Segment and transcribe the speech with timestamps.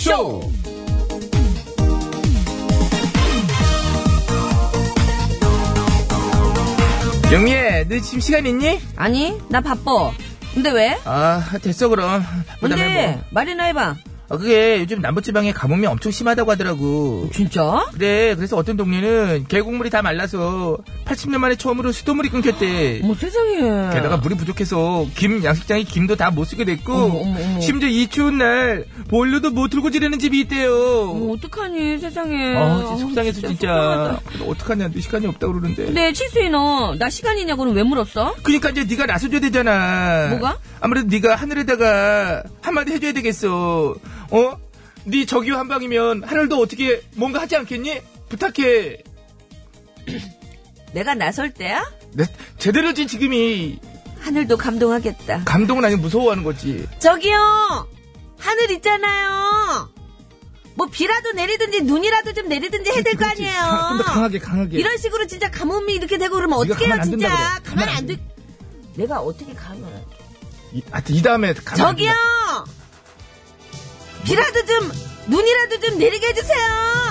[0.00, 0.40] 쇼
[7.30, 8.80] 영미애 너 지금 시간 있니?
[8.96, 10.10] 아니, 나 바빠.
[10.54, 10.98] 근데 왜?
[11.04, 13.06] 아 됐어 그럼 바쁘다며 뭔데?
[13.12, 13.24] 뭐.
[13.30, 13.96] 말이나 해봐.
[14.32, 17.84] 아, 그게 요즘 남부지방에 가뭄이 엄청 심하다고 하더라고 진짜?
[17.92, 23.58] 그래 그래서 어떤 동네는 계곡물이 다 말라서 80년 만에 처음으로 수돗물이 끊겼대 어머, 세상에.
[23.92, 27.60] 게다가 물이 부족해서 김 양식장이 김도 다 못 쓰게 됐고 어머, 어머, 어머.
[27.60, 32.56] 심지어 이 추운 날 보일러도 못 틀고 지내는 집이 있대요 어머, 어떡하니, 세상에.
[32.56, 34.20] 아, 진짜 속상해서 진짜.
[34.26, 35.86] 그래도 어떡하냐, 너 시간이 없다고 그러는데.
[35.86, 38.36] 근데 칠수이 너, 나 시간 있냐고는 왜 물었어?
[38.44, 40.28] 그니까 이제 네가 나서줘야 되잖아.
[40.30, 40.58] 뭐가?
[40.80, 43.96] 아무래도 네가 하늘에다가 한마디 해줘야 되겠어.
[44.30, 44.56] 어?
[45.04, 48.00] 네 저기요 한 방이면 하늘도 어떻게 뭔가 하지 않겠니?
[48.28, 49.02] 부탁해.
[50.92, 51.90] 내가 나설 때야?
[52.12, 52.24] 네,
[52.58, 53.78] 제대로지 지금이
[54.20, 55.42] 하늘도 감동하겠다.
[55.44, 56.86] 감동은 아니고 무서워하는 거지.
[56.98, 57.88] 저기요!
[58.38, 59.88] 하늘 있잖아요!
[60.74, 63.54] 뭐 비라도 내리든지 눈이라도 좀 내리든지 해야 될 거 아니에요?
[63.88, 64.78] 좀 더 강하게 강하게.
[64.78, 67.16] 이런 식으로 진짜 가뭄이 이렇게 되고 그러면 가만 안 진짜.
[67.16, 67.28] 그래.
[67.28, 68.18] 가만 가만 안안 돼.
[68.96, 70.16] 내가 어떻게 가만 안 돼.
[70.72, 72.12] 이, 하여튼 이 다음에 가만 안 저기요!
[74.24, 74.90] 비라도 좀,
[75.28, 76.66] 눈이라도 좀 내리게 해주세요!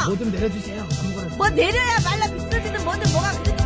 [0.08, 0.82] 뭐 좀 내려주세요.
[0.82, 1.36] 아무거나.
[1.36, 3.60] 뭐 내려야 말라 비싸지든 뭐든 뭐가 그렇지.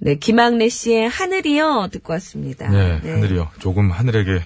[0.00, 2.68] 네, 김학래 씨의 하늘이요 듣고 왔습니다.
[2.68, 3.50] 네, 하늘이요.
[3.60, 4.44] 조금 하늘에게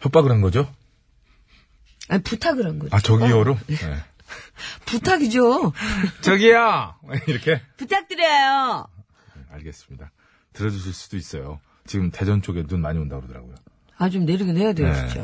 [0.00, 0.70] 협박을 한 거죠?
[2.08, 2.94] 아니, 부탁을 한 거죠.
[2.94, 3.56] 아, 저기요로?
[3.66, 3.76] 네.
[4.84, 5.72] 부탁이죠.
[6.20, 6.96] 저기요!
[7.28, 7.62] 이렇게?
[7.78, 8.86] 부탁드려요.
[9.54, 10.10] 알겠습니다.
[10.52, 11.60] 들어주실 수도 있어요.
[11.86, 13.54] 지금 대전 쪽에 눈 많이 온다고 그러더라고요.
[13.96, 14.94] 아, 좀 내리긴 해야 돼요, 네.
[14.94, 15.22] 진짜.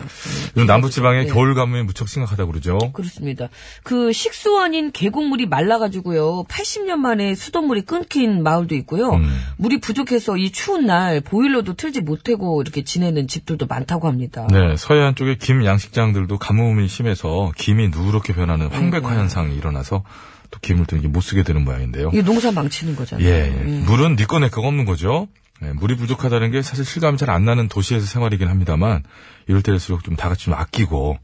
[0.56, 1.26] 요즘 남부지방에 네.
[1.26, 2.78] 겨울 가뭄이 무척 심각하다고 그러죠.
[2.92, 3.48] 그렇습니다.
[3.82, 6.44] 그 식수원인 계곡물이 말라가지고요.
[6.44, 9.10] 80년 만에 수돗물이 끊긴 마을도 있고요.
[9.10, 9.41] 음.
[9.56, 14.47] 물이 부족해서 이 추운 날 보일러도 틀지 못하고 이렇게 지내는 집들도 많다고 합니다.
[14.50, 19.16] 네, 서해안 쪽에 김 양식장들도 가뭄이 심해서 김이 누렇게 변하는 황백화 네.
[19.16, 20.04] 현상이 일어나서
[20.50, 22.10] 또 김을 또 이게 못 쓰게 되는 모양인데요.
[22.12, 23.26] 이게 농사 망치는 거잖아요.
[23.26, 23.48] 예, 예.
[23.50, 23.84] 음.
[23.86, 25.28] 물은 니꺼 내꺼가 없는 거죠.
[25.62, 29.02] 예, 물이 부족하다는 게 사실 실감이 잘 안 나는 도시에서 생활이긴 합니다만
[29.46, 31.18] 이럴 때일수록 좀 다 같이 좀 아끼고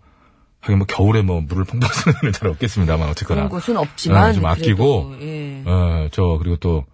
[0.60, 4.34] 하긴 뭐 겨울에 뭐 물을 펑펑 쓰는 일은 잘 없겠습니다만 어쨌거나 그런 곳은 없지만 네,
[4.34, 5.62] 좀 아끼고 예.
[5.64, 6.84] 어, 저, 그리고 또,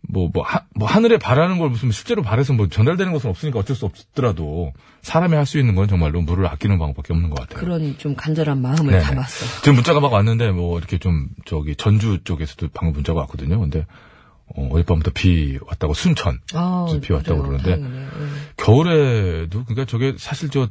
[0.00, 3.74] 뭐, 뭐, 하, 뭐, 하늘에 바라는 걸 무슨 실제로 바래서 뭐 전달되는 것은 없으니까 어쩔
[3.76, 4.72] 수 없더라도
[5.02, 7.58] 사람이 할 수 있는 건 정말로 물을 아끼는 방법밖에 없는 것 같아요.
[7.60, 9.00] 그런 좀 간절한 마음을 네네.
[9.02, 9.60] 담았어.
[9.62, 13.58] 지금 문자가 막 왔는데 뭐 이렇게 좀 저기 전주 쪽에서도 방금 문자가 왔거든요.
[13.60, 13.86] 근데
[14.56, 17.58] 어, 어젯밤부터 비 왔다고 순천 아, 비 왔다고 그래요.
[17.62, 17.86] 그러는데.
[17.86, 18.06] 예.
[18.56, 20.68] 겨울에도 그러니까 저게 사실 저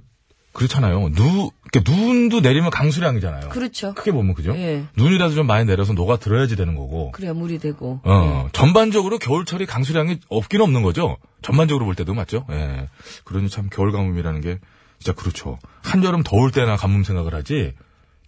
[0.57, 1.11] 그렇잖아요.
[1.13, 3.49] 누 그러니까 눈도 내리면 강수량이잖아요.
[3.49, 3.93] 그렇죠.
[3.93, 4.55] 크게 보면 그죠?
[4.55, 4.85] 예.
[4.95, 7.11] 눈이라도 좀 많이 내려서 녹아 들어야지 되는 거고.
[7.11, 8.01] 그래야 물이 되고.
[8.03, 11.17] 어, 전반적으로 겨울철이 강수량이 없긴 없는 거죠.
[11.43, 12.47] 전반적으로 볼 때도 맞죠.
[12.49, 12.89] 예.
[13.23, 14.57] 그러니 참 겨울 가뭄이라는 게
[14.97, 15.59] 진짜 그렇죠.
[15.83, 17.73] 한여름 더울 때나 가뭄 생각을 하지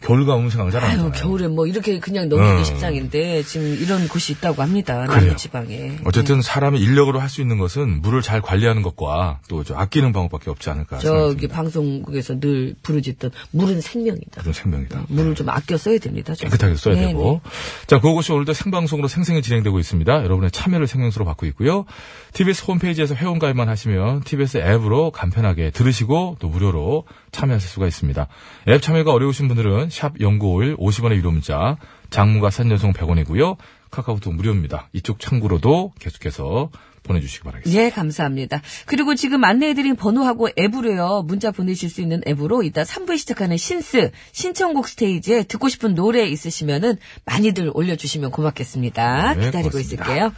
[0.01, 1.11] 겨울 가뭄 생각을 잘안 아유.
[1.13, 2.63] 겨울에 뭐 이렇게 그냥 넘기기 어.
[2.63, 5.05] 십상인데 지금 이런 곳이 있다고 합니다.
[5.07, 5.21] 그래요.
[5.21, 5.97] 남부 지방에.
[6.05, 10.69] 어쨌든 사람이 인력으로 할 수 있는 것은 물을 잘 관리하는 것과 또저 아끼는 방법밖에 없지
[10.71, 11.07] 않을까 저기
[11.47, 11.55] 생각합니다.
[11.55, 14.41] 방송국에서 늘 부르짖던 물은 생명이다.
[14.41, 15.03] 그런 생명이다.
[15.09, 16.33] 물을 좀 아껴 써야 됩니다.
[16.33, 16.49] 좀.
[16.49, 17.41] 깨끗하게 써야 네, 되고.
[17.85, 20.23] 자, 그것이 오늘도 생방송으로 생생히 진행되고 있습니다.
[20.23, 21.85] 여러분의 참여를 생명수로 받고 있고요.
[22.33, 28.27] TBS 홈페이지에서 회원가입만 하시면 TBS 앱으로 간편하게 들으시고 또 무료로 참여하실 수가 있습니다.
[28.67, 31.77] 앱 참여가 어려우신 분들은 샵 0951 50원의 유료 문자,
[32.09, 33.57] 장무가 산연송 100원이고요.
[33.91, 34.89] 카카오톡 무료입니다.
[34.93, 36.69] 이쪽 창구로도 계속해서
[37.03, 37.83] 보내주시기 바라겠습니다.
[37.83, 38.61] 예, 감사합니다.
[38.85, 44.87] 그리고 지금 안내해드린 번호하고 앱으로요, 문자 보내실 수 있는 앱으로 이따 3부에 시작하는 신스, 신청곡
[44.87, 49.33] 스테이지에 듣고 싶은 노래 있으시면은 많이들 올려주시면 고맙겠습니다.
[49.33, 50.05] 네, 기다리고 고맙습니다.
[50.05, 50.33] 있을게요.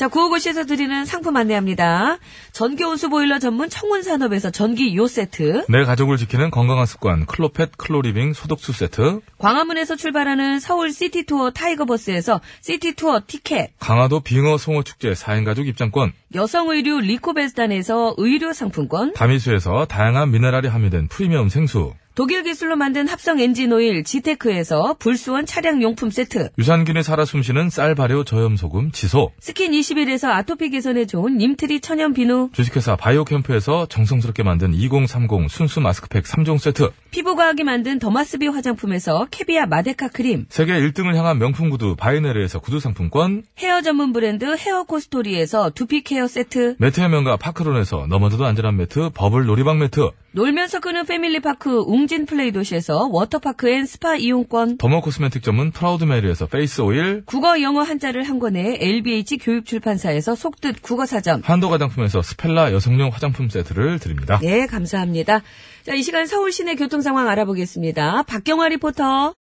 [0.00, 2.16] 자, 구오구오쇼에서 드리는 상품 안내합니다.
[2.52, 7.76] 전기 온수 보일러 전문 청운 산업에서 전기 요 세트, 내 가족을 지키는 건강한 습관 클로펫
[7.76, 14.56] 클로리빙 소독수 세트, 광화문에서 출발하는 서울 시티 투어 타이거 버스에서 시티 투어 티켓, 강화도 빙어
[14.56, 21.50] 송어 축제 4인 가족 입장권, 여성 의류 리코베스탄에서 의류 상품권, 다미수에서 다양한 미네랄이 함유된 프리미엄
[21.50, 27.70] 생수, 독일 기술로 만든 합성 엔진 오일 지테크에서 불스원 차량 용품 세트, 유산균이 살아 숨쉬는
[27.70, 33.86] 쌀 발효 저염 소금 지소, 스킨 21에서 아토피 개선에 좋은 님트리 천연 비누, 주식회사 바이오캠프에서
[33.86, 40.72] 정성스럽게 만든 2030 순수 마스크팩 3종 세트, 피부과학이 만든 더마스비 화장품에서 캐비아 마데카 크림, 세계
[40.72, 46.74] 1등을 향한 명품 구두 바이네르에서 구두 상품권, 헤어 전문 브랜드 헤어 코스토리에서 두피 케어 세트,
[46.78, 53.08] 매트의 명가 파크론에서 너마저도 안전한 매트 버블 놀이방 매트, 놀면서 크는 패밀리파크 웅진 플레이 도시에서
[53.10, 54.78] 워터파크 and 스파 이용권.
[54.78, 60.82] dermo cosmetic 전문 프라우드 메리에서 face oil, 국어 영어 한자를 한 권에 LBH 교육출판사에서 속뜻
[60.82, 61.42] 국어사전.
[61.44, 64.38] 한도 화장품에서 스펠라 여성용 화장품 세트를 드립니다.
[64.40, 65.42] 네, 감사합니다.
[65.84, 68.22] 자, 이 시간 서울 시내 교통 상황 알아보겠습니다.
[68.22, 69.34] 박경화 리포터.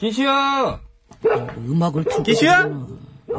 [0.00, 0.80] 기시요.
[1.68, 2.22] 음악을 틀고.
[2.22, 2.70] 기시야?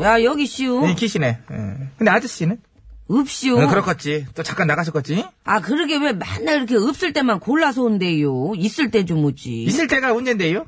[0.01, 0.81] 야, 여기 씨요.
[0.81, 1.27] 네, 기시네.
[1.27, 1.89] 예.
[1.97, 2.59] 근데 아저씨는?
[3.09, 3.57] 없시요.
[3.57, 4.27] 어, 그렇겠지.
[4.35, 5.25] 또 잠깐 나가셨겠지?
[5.43, 8.53] 아, 그러게 왜 맨날 이렇게 없을 때만 골라서 온대요.
[8.55, 9.63] 있을 때 좀 오지.
[9.63, 10.65] 있을 때가 언젠데요?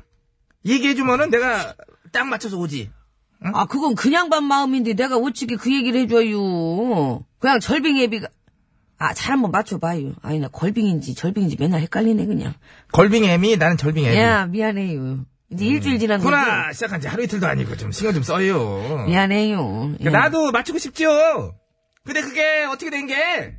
[0.66, 1.74] 얘기해주면은 내가
[2.12, 2.90] 딱 맞춰서 오지.
[3.52, 7.24] 아, 그건 그냥 반 마음인데 내가 어찌게 그 얘기를 해줘요.
[7.38, 8.28] 그냥 절빙 애비가.
[8.98, 10.12] 아, 잘 한번 맞춰봐요.
[10.22, 12.54] 아니, 나 걸빙인지 절빙인지 맨날 헷갈리네, 그냥.
[12.92, 14.16] 걸빙 애미, 나는 절빙 애미.
[14.16, 15.24] 야, 미안해요.
[15.54, 16.36] 이제 일주일 지난 건데.
[16.36, 19.04] 코나 시작한 지 하루 이틀도 아니고 좀 신경 좀 써요.
[19.06, 19.92] 미안해요.
[19.94, 20.04] 예.
[20.04, 21.54] 그러니까 나도 맞추고 싶죠.
[22.04, 23.54] 근데 그게 어떻게 된 게,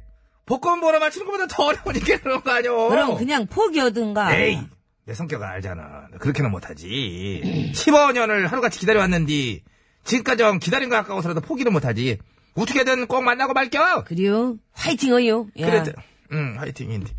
[0.45, 2.89] 복권 번호 맞추는 것보다 더 어려우니까 그런 거 아니오.
[2.89, 4.35] 그럼 그냥 포기하든가.
[4.35, 4.59] 에이,
[5.05, 6.09] 내 성격을 알잖아.
[6.19, 7.71] 그렇게는 못하지.
[7.73, 9.63] 15년을 하루같이 기다려왔는데,
[10.03, 12.19] 지금까지 기다린 거 아까워서라도 포기를 못하지.
[12.55, 14.03] 어떻게든 꼭 만나고 말겨!
[14.03, 14.57] 그래요?
[14.73, 15.47] 화이팅어요.
[15.59, 15.65] 야.
[15.65, 15.83] 그래,
[16.31, 17.11] 응, 화이팅인데.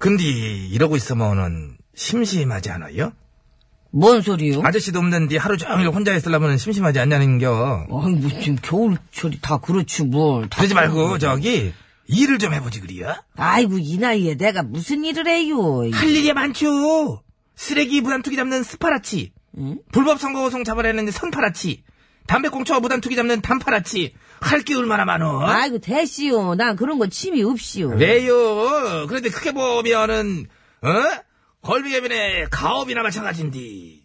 [0.00, 3.12] 근데, 이러고 있으면은, 심심하지 않아요?
[3.92, 4.62] 뭔 소리요?
[4.64, 7.86] 아저씨도 없는데 하루 종일 혼자 있으려면 심심하지 않냐는겨.
[7.90, 10.48] 아이, 뭐, 지금 겨울철이 다 그렇지, 뭘.
[10.48, 11.72] 다 그러지 말고, 저기,
[12.06, 13.22] 일을 좀 해보지, 그리야?
[13.36, 15.82] 아이고, 이 나이에 내가 무슨 일을 해요.
[15.92, 17.22] 할 일이 많죠!
[17.54, 19.32] 쓰레기 무단 투기 잡는 스파라치.
[19.58, 19.78] 응?
[19.92, 21.82] 불법 선거호송 잡아내는 선파라치.
[22.26, 24.14] 담배꽁초 무단 투기 잡는 단파라치.
[24.40, 25.40] 할 게 얼마나 많어?
[25.46, 26.54] 아이고, 대시오.
[26.54, 27.90] 난 그런 거 취미 없시오.
[27.90, 29.06] 왜요?
[29.06, 30.46] 그런데 크게 보면은,
[30.82, 30.88] 어?
[31.62, 34.02] 걸비개빈의 가업이나 마찬가지인데.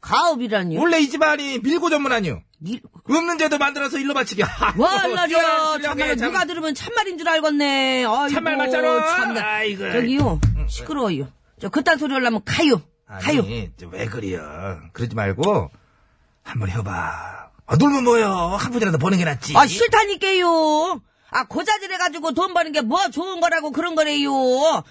[0.00, 0.80] 가업이라니요?
[0.80, 2.42] 원래 이 집안이 밀고 전문 아니요.
[2.64, 2.80] 일...
[3.08, 4.42] 없는 죄도 만들어서 일로 바치게.
[4.76, 5.78] 월날이야.
[5.82, 8.04] 참말로 누가 들으면 참말인 줄 알겠네.
[8.04, 9.16] 아이고, 참말 맞잖아.
[9.16, 9.40] 참나.
[9.40, 9.92] 아이고.
[9.92, 11.28] 저기요, 시끄러워요.
[11.60, 12.82] 저 그딴 소리 하려면 가요.
[13.06, 13.42] 가요.
[13.42, 14.42] 아니, 저왜 그래요?
[14.92, 15.70] 그러지 말고,
[16.42, 17.50] 한번 해봐.
[17.66, 18.28] 아, 놀면 뭐요?
[18.28, 19.56] 한 푼이라도 버는 게 낫지.
[19.56, 21.00] 아, 싫다니까요.
[21.32, 24.30] 아, 고자질해가지고 돈 버는 게 뭐 좋은 거라고 그런 거래요.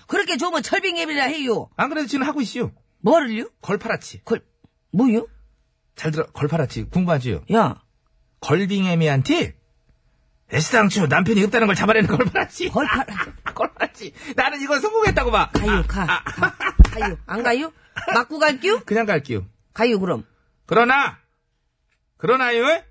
[0.08, 1.70] 그렇게 좋으면 철빙예비라 해요.
[1.78, 2.72] 안 그래도 지금 하고 있슈.
[3.02, 3.50] 뭐를요?
[3.62, 4.24] 걸파라치.
[4.24, 4.42] 걸,
[4.92, 5.28] 뭐요?
[5.96, 6.86] 잘 들어, 걸파라치.
[6.86, 7.44] 궁금하지요?
[7.54, 7.82] 야,
[8.40, 9.56] 걸빙애미한테
[10.54, 12.70] 애시당초 남편이 없다는 걸 잡아내는 걸파라치.
[12.70, 13.06] 걸파,
[13.54, 14.14] 걸파라치.
[14.36, 15.50] 나는 이걸 성공했다고 봐.
[15.54, 16.06] 가요, 가.
[16.06, 16.76] 가.
[16.92, 17.18] 가요.
[17.26, 17.72] 안 가요?
[18.14, 18.80] 맞고 갈게요?
[18.86, 19.46] 그냥 갈게요.
[19.74, 20.26] 가요, 그럼.
[20.66, 21.18] 그러나,
[22.18, 22.84] 그러나요?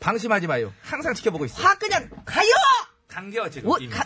[0.00, 0.72] 방심하지 마요.
[0.82, 1.62] 항상 지켜보고 있어.
[1.62, 2.50] 화 그냥 가요!
[3.08, 3.70] 강겨, 지금.
[3.70, 3.90] 어, 이미.
[3.92, 4.04] 가,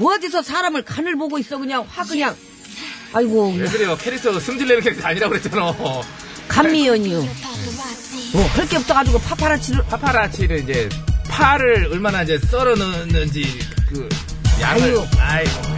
[0.00, 1.84] 어디서 사람을 간을 보고 있어, 그냥.
[1.88, 2.36] 화 그냥.
[3.14, 3.96] 아이고, 왜 그래요?
[3.96, 5.74] 캐릭터 승질내는 캐릭터 아니라고 그랬잖아.
[6.48, 7.20] 감미연이요.
[8.32, 9.84] 뭐, 할게 없어가지고 파파라치를.
[9.86, 10.88] 파파라치를 이제,
[11.28, 13.58] 파를 얼마나 이제 썰어 넣는지,
[13.88, 14.08] 그,
[14.60, 14.82] 양을.
[14.82, 15.06] 아유.
[15.18, 15.77] 아이고.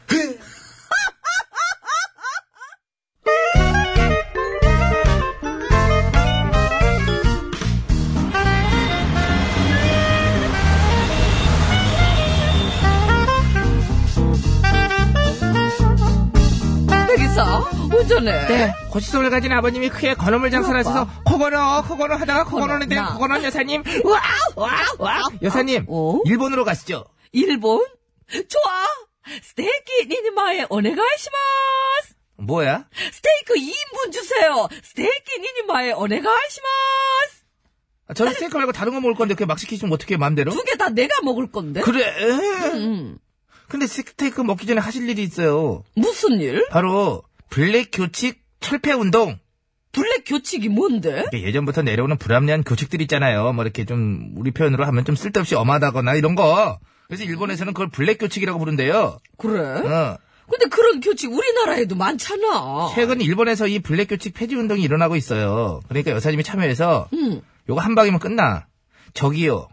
[18.17, 18.47] 운전해.
[18.47, 23.13] 네, 고씨 성을 가진 아버님이 크게 건어물 장사를 하셔서 코건어, 코건어 하다가 코건어는데 나.
[23.13, 24.19] 코건어 여사님, wow,
[24.55, 25.21] wow, wow.
[25.41, 26.19] 여사님, 어?
[26.25, 27.05] 일본으로 가시죠.
[27.31, 27.85] 일본?
[28.29, 28.87] 좋아!
[29.43, 32.15] ステーキ 二人前 お願いします!
[32.37, 32.85] 뭐야?
[33.13, 34.67] 스테이크 2인분 주세요!
[34.83, 37.41] ステーキ 二人前 お願いします!
[38.07, 40.51] 아, 저는 스테이크 말고 다른 거 먹을 건데 그게 막 시키시면 어떻게 마음대로?
[40.51, 41.81] 두 개 다 내가 먹을 건데?
[41.81, 42.03] 그래.
[42.73, 43.17] 음,
[43.69, 45.83] 근데 스테이크 먹기 전에 하실 일이 있어요.
[45.95, 46.67] 무슨 일?
[46.69, 49.37] 바로 블랙 교칙 철폐 운동.
[49.91, 51.25] 블랙 교칙이 뭔데?
[51.33, 53.51] 이게 예전부터 내려오는 불합리한 교칙들 있잖아요.
[53.51, 56.79] 뭐 이렇게 좀 우리 표현으로 하면 좀 쓸데없이 엄하다거나 이런 거.
[57.07, 59.17] 그래서 일본에서는 그걸 블랙 교칙이라고 부른대요.
[59.37, 59.59] 그래?
[59.61, 60.17] 어.
[60.49, 62.91] 근데 그런 교칙 우리나라에도 많잖아.
[62.95, 65.81] 최근 일본에서 이 블랙 교칙 폐지 운동이 일어나고 있어요.
[65.89, 67.41] 그러니까 여사님이 참여해서 음.
[67.69, 68.65] 요거 한 방이면 끝나.
[69.13, 69.67] 저기요.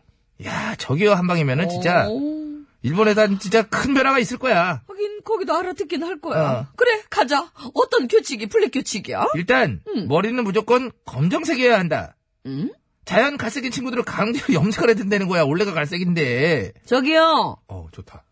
[0.44, 2.47] 야, 저기요 한 방이면은 진짜 오.
[2.88, 4.82] 일본에다 진짜 큰 변화가 있을 거야.
[4.88, 6.50] 하긴 거기도 알아듣긴 할 거야.
[6.60, 6.66] 어.
[6.76, 7.50] 그래 가자.
[7.74, 9.26] 어떤 교칙이 블랙 교칙이야?
[9.34, 12.16] 일단 머리는 무조건 검정색이어야 한다.
[12.46, 12.72] 음?
[13.04, 15.42] 자연 갈색인 친구들을 강제로 염색을 해야 된다는 거야.
[15.42, 16.74] 원래가 갈색인데.
[16.86, 17.56] 저기요.
[17.68, 18.24] 어, 좋다.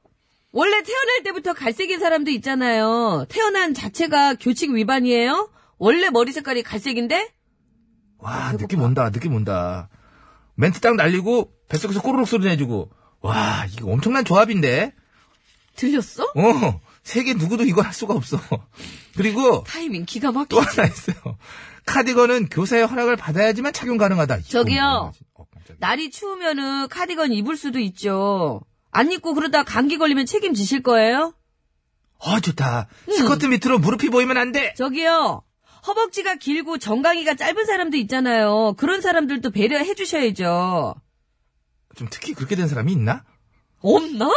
[0.52, 3.26] 원래 태어날 때부터 갈색인 사람도 있잖아요.
[3.28, 5.50] 태어난 자체가 교칙 위반이에요?
[5.78, 7.32] 원래 머리 색깔이 갈색인데?
[8.18, 9.10] 와 느낌 온다.
[9.10, 9.88] 느낌 온다.
[10.54, 12.90] 멘트 딱 날리고 뱃속에서 꼬르륵 소리 내주고.
[13.26, 14.92] 와 이거 엄청난 조합인데.
[15.76, 16.25] 들렸어?
[16.25, 18.38] 어 세계 누구도 이거 할 수가 없어.
[19.16, 20.80] 그리고 타이밍 기가 또 막히지.
[20.80, 21.38] 하나 있어요.
[21.85, 24.40] 카디건은 교사의 허락을 받아야지만 착용 가능하다.
[24.42, 25.12] 저기요.
[25.35, 25.76] 어, 깜짝이야.
[25.78, 28.61] 날이 추우면은 카디건 입을 수도 있죠.
[28.90, 31.35] 안 입고 그러다 감기 걸리면 책임지실 거예요?
[32.18, 32.88] 어 좋다.
[33.11, 34.75] 스커트 밑으로 무릎이 보이면 안 돼.
[34.75, 35.42] 저기요.
[35.87, 38.75] 허벅지가 길고 정강이가 짧은 사람도 있잖아요.
[38.78, 40.95] 그런 사람들도 배려해 주셔야죠.
[41.97, 43.25] 좀 특히 그렇게 된 사람이 있나?
[43.81, 44.31] 없나?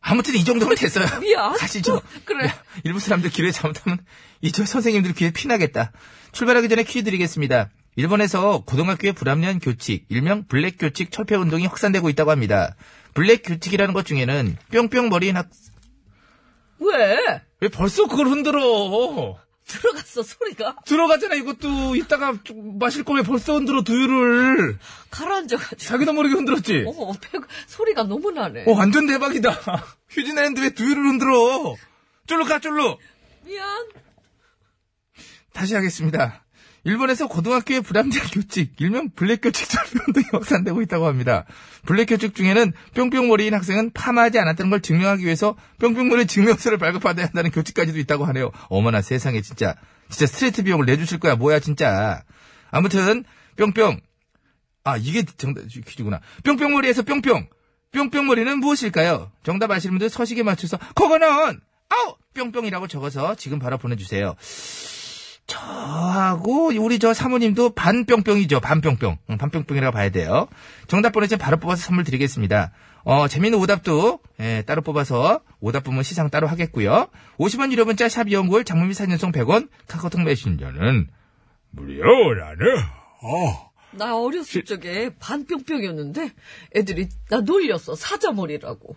[0.00, 1.06] 아무튼 이 정도면 됐어요.
[1.20, 1.56] 미안.
[1.56, 2.02] 가시죠.
[2.24, 2.46] 그래.
[2.46, 4.04] 야, 일부 사람들 기회 잘못하면
[4.42, 5.92] 이 저 선생님들 귀에 피나겠다.
[6.32, 7.70] 출발하기 전에 퀴즈 드리겠습니다.
[7.96, 12.74] 일본에서 고등학교의 불합리한 교칙, 일명 블랙 교칙 철폐 운동이 확산되고 있다고 합니다.
[13.14, 15.48] 블랙 교칙이라는 것 중에는 뿅뿅 머리인 학...
[16.80, 17.40] 왜?
[17.60, 19.38] 왜 벌써 그걸 흔들어?
[19.66, 20.76] 들어갔어, 소리가.
[20.84, 21.96] 들어가잖아, 이것도.
[21.96, 24.78] 이따가 좀 마실 거면 벌써 흔들어, 두유를.
[25.10, 25.76] 가라앉아가지고.
[25.76, 26.84] 자기도 모르게 흔들었지?
[26.86, 28.64] 어머, 배, 소리가 너무 나네.
[28.66, 29.50] 어, 완전 대박이다.
[30.10, 31.74] 휴지 내는데 왜 두유를 흔들어?
[32.26, 32.98] 쫄로 가, 쫄로.
[33.44, 33.88] 미안.
[35.52, 36.43] 다시 하겠습니다.
[36.84, 41.46] 일본에서 고등학교의 불합리한 교칙, 일명 블랙 교칙 철폐 운동이 확산되고 있다고 합니다.
[41.86, 47.98] 블랙 교칙 중에는 뿅뿅머리인 학생은 파마하지 않았다는 걸 증명하기 위해서 뿅뿅머리 증명서를 발급받아야 한다는 교칙까지도
[47.98, 48.50] 있다고 하네요.
[48.68, 49.74] 어머나 세상에 진짜
[50.10, 52.22] 진짜 스트레이트 비용을 내주실 거야 뭐야 진짜.
[52.70, 53.24] 아무튼
[53.56, 54.00] 뿅뿅
[54.84, 56.20] 아 이게 정답 퀴즈구나.
[56.44, 57.48] 뿅뿅머리에서 뿅뿅
[57.92, 59.32] 뿅뿅머리는 무엇일까요?
[59.42, 61.28] 정답 아시는 분들 서식에 맞춰서 그거는
[61.88, 64.34] 아우 뿅뿅이라고 적어서 지금 바로 보내주세요.
[65.64, 68.60] 저하고 우리 저 사모님도 반뿅뿅이죠.
[68.60, 69.18] 반뿅뿅.
[69.30, 70.48] 응, 반뿅뿅이라고 봐야 돼요.
[70.86, 72.72] 정답 보내주면 바로 뽑아서 선물 드리겠습니다.
[73.04, 77.08] 어, 재밌는 오답도 예, 따로 뽑아서 오답 부문 시상 따로 하겠고요.
[77.38, 81.08] 50원 유료 문자 샵 연구월 장문 및 사연송 100원 카카오톡 메신저는
[81.70, 82.64] 무료라네.
[83.22, 83.70] 어.
[83.92, 86.30] 나 어렸을 적에 반뿅뿅이었는데
[86.74, 87.94] 애들이 나 놀렸어.
[87.94, 88.96] 사자머리라고.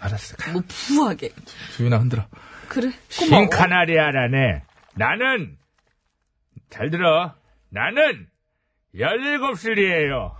[0.00, 0.36] 알았어.
[0.36, 0.52] 가.
[0.52, 1.30] 뭐 부하게.
[1.76, 2.26] 두유나 흔들어.
[2.68, 2.90] 그래.
[3.18, 3.42] 고마워.
[3.42, 4.62] 신카나리아라네.
[4.94, 5.56] 나는,
[6.70, 7.34] 잘 들어.
[7.68, 8.28] 나는,
[8.94, 10.32] 17살이에요.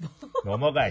[0.44, 0.90] 넘어가.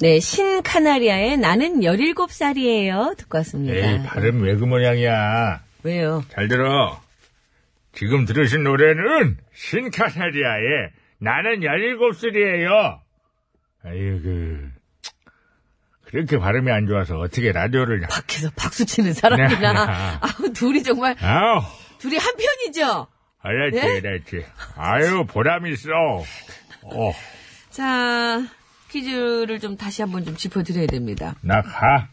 [0.00, 3.16] 네, 신카나리아의 나는 17살이에요.
[3.16, 3.74] 듣고 왔습니다.
[3.74, 5.62] 에이, 발음 왜그 모양이야.
[5.84, 6.24] 왜요?
[6.30, 7.00] 잘 들어.
[7.92, 13.00] 지금 들으신 노래는 신카나리아의 나는 17살이에요.
[13.84, 14.74] 아이고.
[16.06, 18.00] 그렇게 발음이 안 좋아서 어떻게 라디오를.
[18.02, 19.48] 밖에서 박수 치는 사람이나.
[19.58, 19.66] 네.
[20.20, 21.62] 아우, 둘이 정말, 아우,
[21.98, 23.08] 둘이 한 편이죠?
[23.42, 24.00] 그렇지, 네?
[24.00, 24.44] 그렇지.
[24.76, 25.90] 아유, 보람 있어.
[26.82, 27.12] 어,
[27.70, 28.42] 자,
[28.90, 31.34] 퀴즈를 좀 다시 한번 좀 짚어드려야 됩니다.
[31.42, 32.08] 나 가.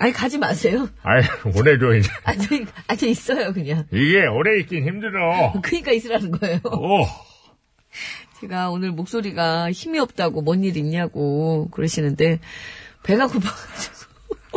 [0.00, 0.88] 아니, 가지 마세요.
[1.04, 1.22] 아이,
[1.56, 2.10] 오래 줘, 이제.
[2.24, 3.86] 아니, 아니, 있어요, 그냥.
[3.92, 5.52] 이게 오래 있긴 힘들어.
[5.62, 6.58] 그니까 있으라는 거예요.
[6.64, 7.04] 오,
[8.40, 12.40] 제가 오늘 목소리가 힘이 없다고 뭔 일 있냐고 그러시는데,
[13.02, 13.94] 배가 고파가지고.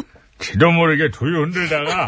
[0.39, 2.07] 지도 모르게 두유 흔들다가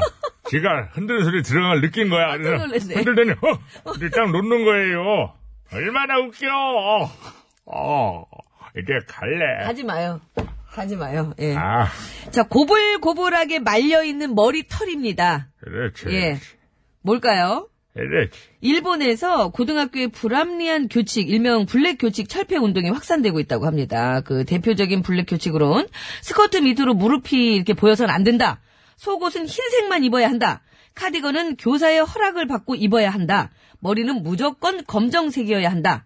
[0.49, 2.37] 지가 흔드는 소리 들어간 걸 느낀 거야.
[2.37, 2.93] 그래서.
[2.93, 5.33] 흔들더니 어, 딱 놓는 거예요.
[5.73, 6.47] 얼마나 웃겨.
[7.65, 8.23] 어,
[8.77, 9.65] 이제 갈래.
[9.65, 10.19] 가지 마요.
[10.71, 11.33] 가지 마요.
[11.39, 11.55] 예.
[11.55, 11.87] 아,
[12.31, 15.47] 자, 고불고불하게 말려 있는 머리 털입니다.
[15.59, 16.05] 그렇지.
[16.09, 16.37] 예.
[17.01, 17.67] 뭘까요?
[18.61, 24.21] 일본에서 고등학교의 불합리한 교칙, 일명 블랙 교칙 철폐 운동이 확산되고 있다고 합니다.
[24.21, 25.87] 그 대표적인 블랙 교칙으론
[26.21, 28.59] 스커트 밑으로 무릎이 이렇게 보여서는 안 된다.
[28.97, 30.61] 속옷은 흰색만 입어야 한다.
[30.95, 33.51] 카디건은 교사의 허락을 받고 입어야 한다.
[33.79, 36.05] 머리는 무조건 검정색이어야 한다.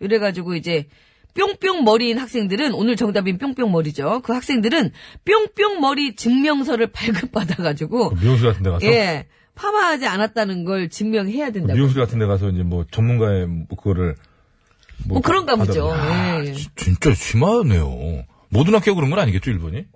[0.00, 0.88] 이래가지고 이제
[1.34, 4.22] 뿅뿅 머리인 학생들은 오늘 정답인 뿅뿅 머리죠.
[4.22, 4.92] 그 학생들은
[5.24, 8.86] 뿅뿅 머리 증명서를 발급받아가지고 미용실 같은 데 가서?
[8.86, 11.74] 예 파마하지 않았다는 걸 증명해야 된다고.
[11.74, 14.16] 미용실 같은 데 가서 이제 뭐 전문가의 뭐 그거를.
[15.06, 15.92] 뭐 그런가 보죠.
[15.92, 16.52] 아, 예.
[16.52, 18.24] 지- 진짜 심하네요.
[18.48, 19.86] 모든 학교가 그런 건 아니겠죠, 일본이?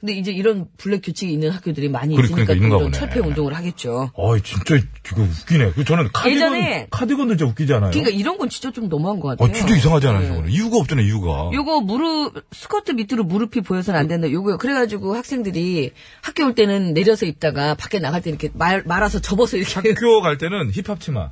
[0.00, 2.90] 근데 이제 이런 블랙 규칙이 있는 학교들이 많이 그래, 있으니까 그러니까 있는가 보네.
[2.98, 4.10] 철폐 운동을 하겠죠.
[4.14, 5.72] 어이, 진짜, 이거 웃기네.
[5.72, 7.90] 그 저는 카디건, 예전에- 카디건도 진짜 웃기지 않아요?
[7.90, 9.50] 그러니까 이런 건 진짜 좀 너무한 것 같아요.
[9.50, 10.28] 어, 진짜 이상하지 않아요, 네.
[10.28, 10.50] 저거는.
[10.50, 11.50] 이유가 없잖아요, 이유가.
[11.52, 14.30] 요거 무릎 스커트 밑으로 무릎이 보여서는 안 된다.
[14.30, 14.56] 요거요.
[14.56, 15.90] 그래가지고 학생들이
[16.22, 20.38] 학교 올 때는 내려서 입다가 밖에 나갈 때 이렇게 말 말아서 접어서 이렇게 학교 갈
[20.38, 21.30] 때는 힙합 치마.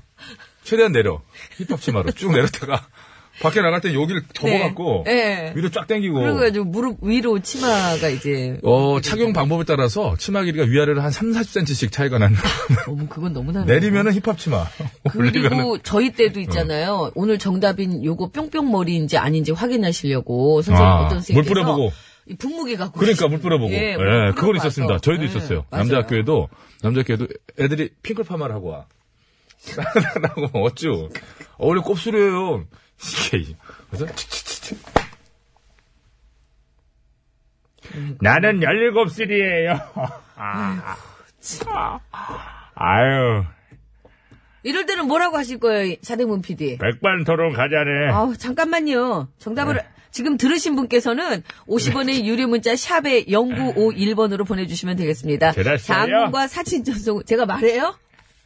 [0.62, 1.22] 최대한 내려.
[1.56, 2.86] 힙합 치마로 쭉 내렸다가
[3.40, 5.52] 밖에 나갈 때 여기를 접어갖고 네.
[5.54, 6.14] 위로 쫙 당기고.
[6.20, 11.92] 그래가지고 무릎 위로 치마가 이제 어, 착용 방법에 따라서 치마 길이가 위아래로 한 3, 40cm씩
[11.92, 12.36] 차이가 나는.
[12.88, 14.66] 어머 그건 너무나 내리면은 힙합 치마.
[15.16, 17.12] 올리면은 그리고 저희 때도 있잖아요.
[17.14, 21.92] 오늘 정답인 요거 뿅뿅 머리인지 아닌지 확인하시려고 선생님 아, 어떤 물 선생님께서 뿌려보고.
[22.30, 23.72] 이 분무기 갖고 그러니까 물 뿌려보고.
[23.72, 24.34] 예, 예, 물.
[24.34, 24.98] 그건 있었습니다.
[24.98, 25.64] 저희도 예, 있었어요.
[25.70, 25.84] 맞아요.
[25.84, 26.48] 남자 학교에도,
[26.82, 27.26] 남자 학교에도
[27.58, 28.84] 애들이 핑클 파마를 하고 와.
[30.22, 31.08] 나고 어쭈.
[31.56, 32.64] 어, 원래 곱슬이에요.
[33.00, 33.54] 이게,
[34.14, 34.78] 치치치치.
[38.20, 39.80] 나는 17살이에요.
[40.36, 40.96] 아,
[42.74, 43.44] 아유,
[44.62, 46.78] 이럴 때는 뭐라고 하실 거예요, 사대문 PD?
[46.78, 48.10] 백반 토론 가자네.
[48.12, 49.28] 아우, 잠깐만요.
[49.38, 55.52] 정답을 지금 들으신 분께서는 50원의 유료 문자 샵에 0951번으로 보내주시면 되겠습니다.
[55.78, 57.96] 장문과 사진 전송, 제가 말해요?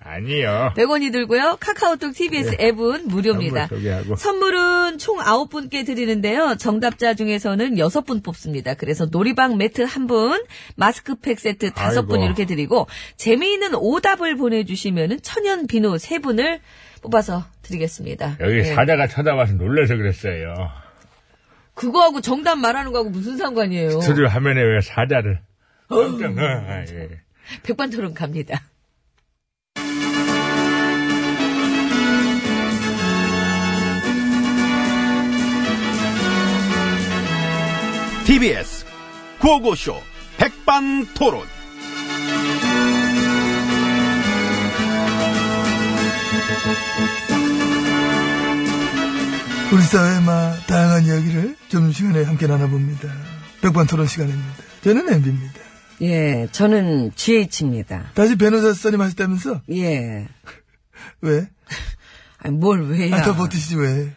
[0.05, 0.73] 아니요.
[0.77, 1.57] 100원이 들고요.
[1.61, 3.69] 카카오톡 TBS 앱은 무료입니다.
[3.69, 4.17] 선물.
[4.17, 6.57] 선물은 총 9분께 드리는데요.
[6.57, 8.75] 정답자 중에서는 6분 뽑습니다.
[8.75, 10.45] 그래서 놀이방 매트 1분,
[10.77, 12.25] 마스크팩 세트 5분 아이고.
[12.25, 16.61] 이렇게 드리고 재미있는 오답을 보내주시면 천연 비누 3분을
[17.03, 18.37] 뽑아서 드리겠습니다.
[18.41, 18.65] 여기 예.
[18.65, 20.55] 사자가 쳐다봐서 놀라서 그랬어요.
[21.75, 24.01] 그거하고 정답 말하는 거하고 무슨 상관이에요?
[24.01, 25.41] 스튜디오 화면에 왜 사자를.
[25.89, 27.09] 깜짝, 아, 예.
[27.65, 28.63] 백반토론 갑니다.
[38.25, 38.85] TBS
[39.41, 39.97] 구호고쇼
[40.39, 41.43] 백반토론.
[49.73, 53.09] 우리 사회의 마 다양한 이야기를 점심시간에 함께 나눠봅니다.
[53.63, 54.55] 백반토론 시간입니다.
[54.83, 55.61] 저는 MB입니다.
[56.03, 58.13] 예, 저는 GH입니다.
[58.15, 59.63] 다시 변호사 선임 하셨다면서?
[59.73, 60.29] 예.
[61.23, 61.49] 왜?
[62.39, 63.17] 아니, 뭘 왜야?
[63.17, 64.15] 아, 더 버티시지 왜?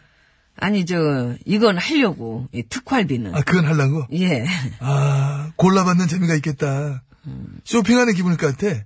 [0.56, 3.34] 아니, 저, 이건 하려고, 이 특활비는.
[3.34, 4.06] 아, 그건 하려고?
[4.12, 4.46] 예.
[4.80, 7.02] 아, 골라받는 재미가 있겠다.
[7.64, 8.82] 쇼핑하는 기분일 것 같아.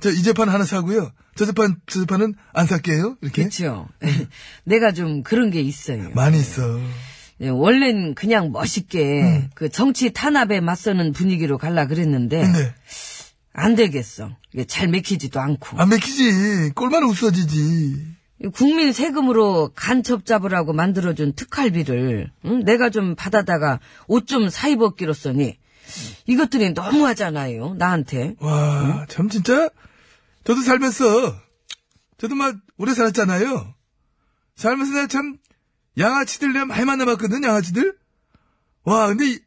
[0.00, 1.12] 저, 이 재판 하나 사고요.
[1.36, 3.16] 저 재판, 저 재판은 안 살게요.
[3.22, 3.44] 이렇게.
[3.44, 3.88] 그쵸.
[4.64, 6.10] 내가 좀 그런 게 있어요.
[6.14, 6.80] 많이 있어.
[7.40, 12.74] 예, 원래는 그냥 멋있게, 그 정치 탄압에 맞서는 분위기로 갈라 그랬는데, 근데,
[13.52, 14.30] 안 되겠어.
[14.52, 15.78] 이게 잘 맥히지도 않고.
[15.80, 16.72] 안 맥히지.
[16.74, 18.11] 꼴만 없어지지.
[18.50, 22.64] 국민 세금으로 간첩 잡으라고 만들어준 특활비를, 응?
[22.64, 23.78] 내가 좀 받아다가
[24.08, 25.58] 옷 좀 사입었기로 써니,
[26.26, 28.34] 이것들이 너무하잖아요, 나한테.
[28.40, 29.68] 와, 참, 진짜.
[30.44, 31.36] 저도 살면서,
[32.18, 33.74] 저도 막, 오래 살았잖아요.
[34.56, 35.36] 살면서 내가 참,
[35.98, 37.96] 양아치들 내가 많이 만나봤거든, 양아치들.
[38.84, 39.38] 와, 근데, 이-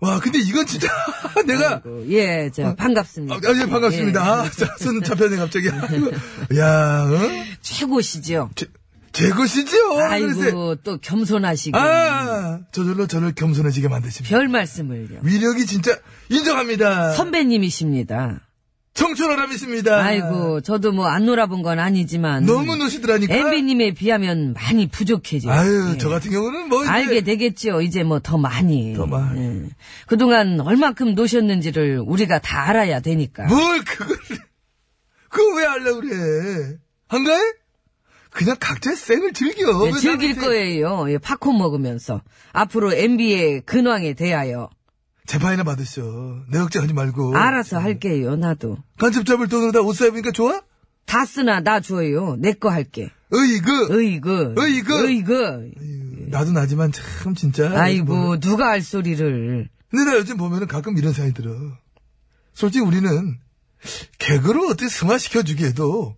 [0.00, 0.88] 와, 근데 이건 진짜,
[1.46, 3.34] 내가, 예, 저, 아, 반갑습니다.
[3.34, 4.20] 아, 예, 반갑습니다.
[4.20, 4.24] 예.
[4.46, 5.68] 아, 자, 손 잡혔네, 갑자기.
[5.70, 6.12] 아이고.
[6.56, 7.18] 야, 어?
[7.62, 8.50] 최고시죠?
[8.54, 8.66] 제,
[9.10, 9.88] 제 것이지요.
[9.88, 11.76] 그래서, 아이고, 또 겸손하시고.
[11.76, 14.36] 아, 저절로 저를 겸손해지게 만드십니다.
[14.36, 15.18] 별 말씀을요.
[15.22, 17.14] 위력이 진짜 인정합니다.
[17.14, 18.40] 선배님이십니다.
[18.98, 19.96] 청천어람이십니다.
[20.04, 22.44] 아이고, 저도 뭐 안 놀아본 건 아니지만.
[22.44, 23.34] 너무 노시더라니까.
[23.34, 25.50] 엠비님에 비하면 많이 부족해져.
[25.50, 25.98] 아유, 예.
[25.98, 26.82] 저 같은 경우는 뭐.
[26.82, 27.80] 이제 알게 되겠죠.
[27.80, 28.94] 이제 뭐 더 많이.
[28.94, 29.40] 더 많이.
[29.40, 29.62] 예.
[30.06, 33.44] 그동안 얼만큼 노셨는지를 우리가 다 알아야 되니까.
[33.46, 34.16] 뭘 그걸
[35.30, 36.76] 그거 왜 하려고 그래
[37.08, 37.38] 한가해?
[38.30, 41.06] 그냥 각자의 생을 즐겨 예, 왜 즐길 남의 생- 거예요.
[41.10, 42.22] 예, 팝콘 먹으면서.
[42.52, 44.68] 앞으로 MB의 근황에 대하여.
[45.28, 46.02] 재판이나 받으셔
[46.50, 48.78] 내 걱정하지 말고 알아서 할게요, 나도.
[48.98, 50.62] 간첩 잡을 돈으로 다 옷 사입으니까 좋아?
[51.04, 52.36] 다 쓰나 나 줘요.
[52.38, 53.10] 내 거 할게.
[53.32, 54.54] 으이그 으이그.
[54.58, 55.04] 으이그.
[55.06, 55.70] 으이그.
[56.30, 59.68] 나도 나지만 참 진짜 아이고, 누가 알 소리를.
[59.90, 61.54] 근데 나 요즘 보면은 가끔 이런 생각이 들어
[62.54, 63.38] 솔직히 우리는
[64.18, 66.16] 개그로 어떻게 승화시켜주기에도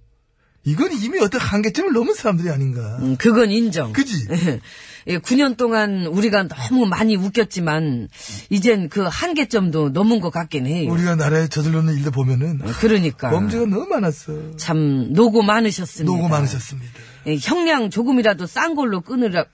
[0.65, 3.93] 이건 이미 어떤 한계점을 넘은 사람들이 아닌가 음, 그건 인정.
[3.93, 4.27] 그지?
[5.07, 8.09] 예, 9년 동안 우리가 너무 많이 웃겼지만,
[8.51, 10.91] 이젠 그 한계점도 넘은 것 같긴 해요.
[10.93, 13.31] 우리가 나라에 저질러 놓는 일들 보면은 그러니까.
[13.31, 16.13] 범죄가 너무 많았어 참, 노고 많으셨습니다.
[16.17, 16.93] 노고 많으셨습니다
[17.29, 19.47] 예, 형량 조금이라도 싼 걸로 끊으라.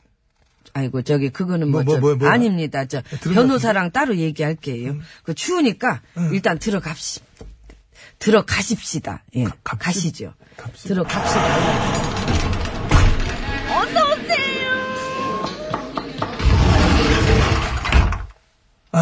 [0.73, 2.29] 아이고, 저기, 그거는 뭐, 뭐, 저- 뭐, 뭐, 뭐.
[2.29, 2.85] 아닙니다.
[2.87, 4.97] 저, 들은 변호사랑 따로 얘기할게요.
[5.23, 7.21] 그, 추우니까, 일단 들어갑시,
[8.19, 9.23] 들어가십시다.
[9.37, 10.35] 예, 갑시- 가시죠.
[10.57, 10.89] 갑시다.
[10.89, 12.16] 들어갑시다.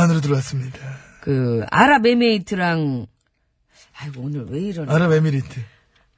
[0.03, 0.79] 안으로 들어왔습니다
[1.21, 3.07] 그 아랍에미리트랑
[3.99, 5.61] 아이고 오늘 왜 이러나 아랍에미리트.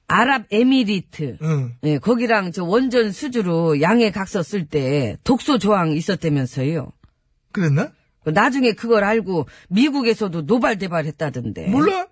[0.09, 1.75] 아랍에미리트 응.
[1.85, 6.91] 예, 거기랑 저 원전 수주로 양해 각서 쓸 때 독소 조항 있었다면서요.
[7.53, 7.91] 그랬나?
[8.25, 11.69] 나중에 그걸 알고 미국에서도 노발대발했다던데.
[11.69, 12.07] 몰라?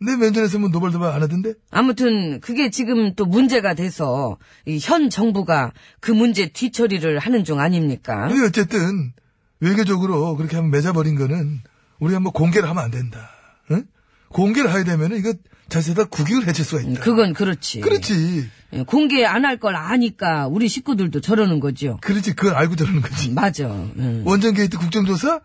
[0.00, 1.54] 내 면전에서 뭐 노발도발 안 하던데?
[1.70, 8.28] 아무튼 그게 지금 또 문제가 돼서 이현 정부가 그 문제 뒤처리를 하는 중 아닙니까?
[8.30, 9.12] 우리 어쨌든
[9.60, 11.60] 외교적으로 그렇게 한번 맺어버린 거는
[12.00, 13.30] 우리가 뭐 공개를 하면 안 된다.
[13.70, 13.84] 응?
[14.30, 15.34] 공개를 하게 되면 이거
[15.68, 17.00] 자체가 국익을 해칠 수가 있다.
[17.00, 17.80] 그건 그렇지.
[17.80, 18.48] 그렇지.
[18.74, 21.98] 예, 공개 안 할 걸 아니까 우리 식구들도 저러는 거죠.
[22.02, 22.34] 그렇지.
[22.34, 23.30] 그걸 알고 저러는 거지.
[23.32, 23.66] 맞아.
[23.68, 24.22] 음.
[24.26, 25.40] 원전 게이트 국정조사?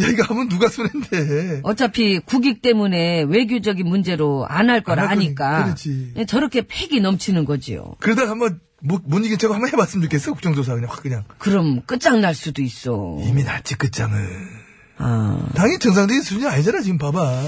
[0.00, 1.60] 야, 이거 하면 누가 손해인데.
[1.62, 6.12] 어차피 국익 때문에 외교적인 문제로 안 할 걸 아니까 그렇지.
[6.16, 7.96] 예, 저렇게 패기 넘치는 거지요.
[8.00, 10.32] 그러다 한번 못, 못 이긴 척 한번 해봤으면 좋겠어.
[10.32, 11.24] 국정조사 그냥 확 그냥.
[11.38, 13.18] 그럼 끝장날 수도 있어.
[13.22, 14.18] 이미 났지, 끝장은.
[14.98, 17.42] 아, 당연히 정상적인 수준이 아니잖아, 지금 봐봐.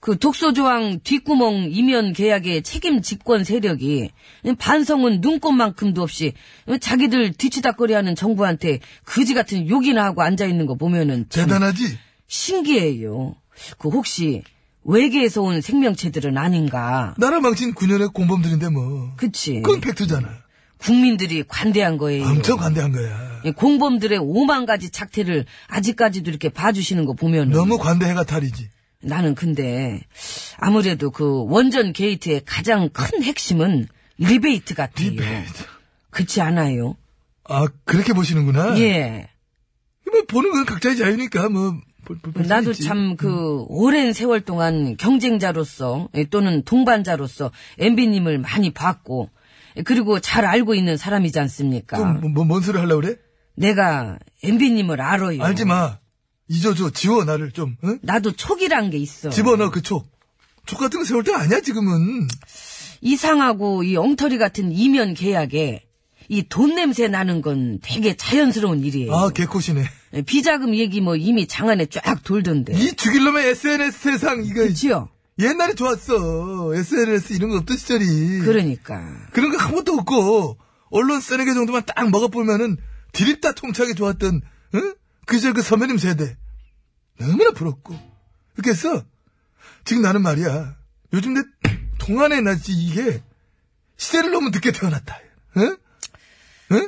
[0.00, 4.10] 그 독소조항 뒷구멍 이면 계약의 책임 집권 세력이
[4.58, 6.34] 반성은 눈꼽만큼도 없이
[6.80, 11.98] 자기들 뒤치다거리하는 정부한테 그지 같은 욕이나 하고 앉아 있는 거 보면은 참 대단하지?
[12.28, 13.34] 신기해요.
[13.78, 14.44] 그 혹시
[14.84, 17.14] 외계에서 온 생명체들은 아닌가?
[17.18, 19.12] 나라 망친 9년의 공범들인데 뭐.
[19.16, 19.54] 그치.
[19.62, 20.28] 그건 팩트잖아.
[20.78, 22.24] 국민들이 관대한 거예요.
[22.26, 23.40] 엄청 관대한 거야.
[23.44, 28.68] 이 공범들의 오만 가지 작태를 아직까지도 이렇게 봐주시는 거 보면 너무 관대해가 탈이지.
[29.00, 30.00] 나는 근데
[30.58, 33.86] 아무래도 그 원전 게이트의 가장 큰 핵심은
[34.18, 35.10] 리베이트 같아요.
[35.10, 35.64] 리베이트.
[36.10, 36.96] 그렇지 않아요?
[37.44, 38.78] 아, 그렇게 보시는구나.
[38.80, 39.28] 예.
[40.10, 41.76] 뭐, 보는 건 각자의 자유니까, 뭐.
[42.04, 42.84] 볼- 볼- 볼수 나도 있지.
[42.84, 49.37] 참 그 오랜 세월 동안 경쟁자로서 예, 또는 동반자로서 MB님을 많이 봤고 예,
[49.84, 51.96] 그리고 잘 알고 있는 사람이지 않습니까?
[51.98, 53.16] 또, 뭐, 뭐, 뭔 소리 하려고 그래?
[53.56, 55.42] 내가 MB님을 알아요.
[55.42, 55.98] 알지 마.
[56.48, 56.90] 잊어줘.
[56.90, 57.98] 지워, 나를 좀, 응?
[58.02, 59.28] 나도 촉이란 게 있어.
[59.30, 60.08] 집어넣어, 그 촉.
[60.66, 62.28] 촉 같은 거 세울 때 아니야, 지금은.
[63.00, 65.84] 이상하고 이 엉터리 같은 이면 계약에
[66.30, 69.14] 이 돈 냄새 나는 건 되게 자연스러운 일이에요.
[69.14, 69.82] 아, 개코시네.
[70.14, 72.74] 예, 비자금 얘기 뭐 이미 장안에 쫙 돌던데.
[72.78, 74.60] 이 죽일 놈의 SNS 세상, 이거.
[74.60, 75.08] 그치요?
[75.38, 76.74] 옛날에 좋았어.
[76.74, 78.40] SNS 이런 거 없던 시절이.
[78.40, 79.26] 그러니까.
[79.32, 80.58] 그런 거 아무것도 없고,
[80.90, 82.76] 언론 쓰레기 정도만 딱 먹어보면은,
[83.12, 84.40] 디립다 통차게 좋았던,
[84.74, 84.94] 응?
[85.26, 86.36] 그 시절 그 선배님 세대.
[87.18, 87.94] 너무나 부럽고.
[88.54, 89.04] 그렇게 했어.
[89.84, 90.76] 지금 나는 말이야.
[91.12, 91.42] 요즘 내
[91.98, 93.22] 동안에 나 지- 이게,
[93.96, 95.18] 시대를 너무 늦게 태어났다.
[95.56, 95.76] 응?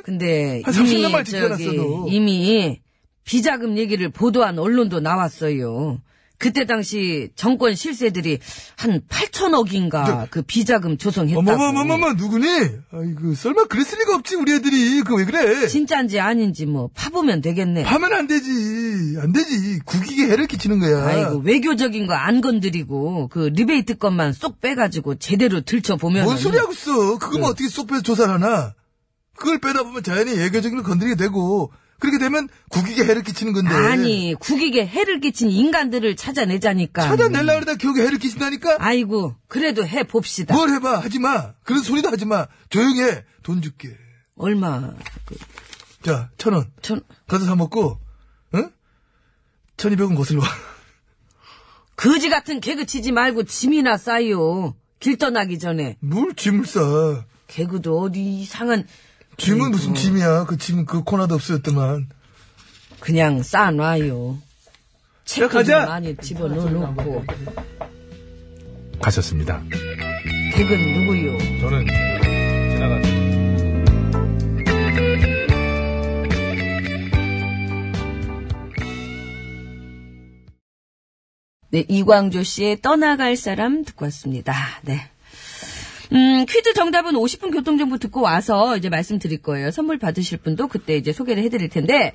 [0.03, 2.07] 근데 한 30년 이미 만 저기 지켜놨어도.
[2.09, 2.81] 이미
[3.23, 6.01] 비자금 얘기를 보도한 언론도 나왔어요.
[6.41, 8.39] 그때 당시 정권 실세들이
[8.75, 11.39] 한 8천억인가 그 비자금 조성했다고.
[11.39, 12.47] 어머머머머머, 누구니?
[12.91, 15.01] 아이고, 설마 그랬을 리가 없지, 우리 애들이.
[15.03, 15.67] 그거 왜 그래?
[15.67, 17.83] 진짜인지 아닌지 뭐 파보면 되겠네.
[17.83, 18.49] 하면 안 되지.
[19.21, 19.79] 안 되지.
[19.85, 21.05] 국익에 해를 끼치는 거야.
[21.05, 26.57] 아이고 외교적인 거 안 건드리고 그 리베이트 것만 쏙 빼가지고 제대로 들춰 보면 뭔 소리
[26.57, 27.17] 하고 있어?
[27.19, 28.73] 그거면 어떻게 쏙 빼서 조사를 하나?
[29.35, 31.71] 그걸 빼다 보면 자연히 외교적인 걸 건드리게 되고,
[32.01, 33.69] 그렇게 되면 국익에 해를 끼치는 건데.
[33.75, 37.03] 아니 국익에 해를 끼친 인간들을 찾아내자니까.
[37.03, 38.77] 찾아내려고 그러다 기억에 해를 끼친다니까?
[38.79, 40.55] 아이고 그래도 해 봅시다.
[40.55, 40.97] 뭘 해봐.
[40.97, 41.53] 하지 마.
[41.63, 42.47] 그런 소리도 하지 마.
[42.69, 43.23] 조용히 해.
[43.43, 43.95] 돈 줄게.
[44.35, 44.95] 얼마?
[46.01, 46.71] 자, 천 원.
[46.81, 47.99] 전 가서 사 먹고,
[48.55, 48.71] 응?
[49.77, 50.47] 천이백 원 거슬러 와.
[51.95, 54.75] 거지 같은 개그 치지 말고 짐이나 싸요.
[54.99, 55.97] 길 떠나기 전에.
[55.99, 57.25] 뭘 짐을 싸.
[57.45, 58.87] 개그도 어디 이상한
[59.41, 60.45] 짐은 무슨 짐이야.
[60.45, 62.09] 그 짐은 그 코나도 없어졌더만.
[62.99, 64.37] 그냥 싸놔요.
[65.49, 65.79] 가자.
[65.79, 67.25] 좀 많이 집어넣어놓고.
[69.01, 69.63] 가셨습니다.
[70.53, 71.59] 개그는 누구요?
[71.59, 71.87] 저는
[72.69, 73.01] 지나가.
[81.71, 84.53] 네, 이광조 씨의 떠나갈 사람 듣고 왔습니다.
[84.83, 85.10] 네.
[86.13, 89.71] 음, 퀴즈 정답은 50분 교통정보 듣고 와서 이제 말씀드릴 거예요.
[89.71, 92.13] 선물 받으실 분도 그때 이제 소개를 해드릴 텐데,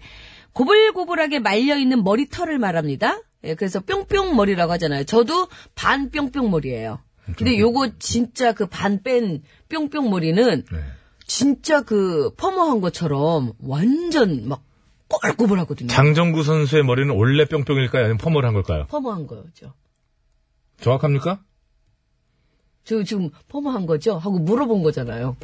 [0.53, 3.21] 고불고불하게 말려있는 머리털을 말합니다.
[3.45, 5.05] 예, 그래서 뿅뿅 머리라고 하잖아요.
[5.05, 6.99] 저도 반 뿅뿅 머리예요.
[7.37, 10.79] 근데 요거 진짜 그 반 뺀 뿅뿅 머리는 네.
[11.27, 14.63] 진짜 그 퍼머한 것처럼 완전 막
[15.09, 15.89] 꼬불꼬불하거든요.
[15.89, 18.05] 장정구 선수의 머리는 원래 뿅뿅일까요?
[18.05, 18.87] 아니면 펌을 한 걸까요?
[18.87, 19.73] 퍼머한 거죠.
[20.81, 21.41] 정확합니까?
[22.87, 24.17] 저 지금 퍼머한 거죠?
[24.17, 25.37] 하고 물어본 거잖아요.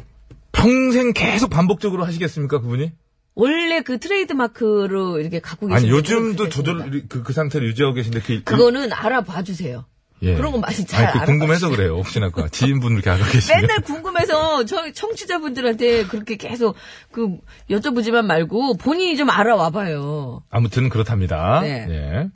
[0.53, 2.91] 평생 계속 반복적으로 하시겠습니까, 그분이?
[3.35, 7.07] 원래 그 트레이드 마크로 이렇게 갖고 계신 아니, 요즘도 조절.
[7.09, 9.85] 그, 그 상태를 유지하고 계신데, 그, 그거는 알아봐 주세요.
[10.21, 10.35] 예.
[10.35, 11.97] 그런 거 많이 잘 아니, 그 궁금해서 그래요.
[11.97, 13.61] 혹시나 그 지인분 이렇게 알고 계시면.
[13.61, 16.75] 맨날 궁금해서 저 청취자분들한테 그렇게 계속
[17.11, 20.43] 그 여쭤보지만 말고 본인이 좀 알아와 봐요.
[20.49, 21.59] 아무튼 그렇답니다.
[21.61, 21.87] 네.
[21.89, 22.29] 예.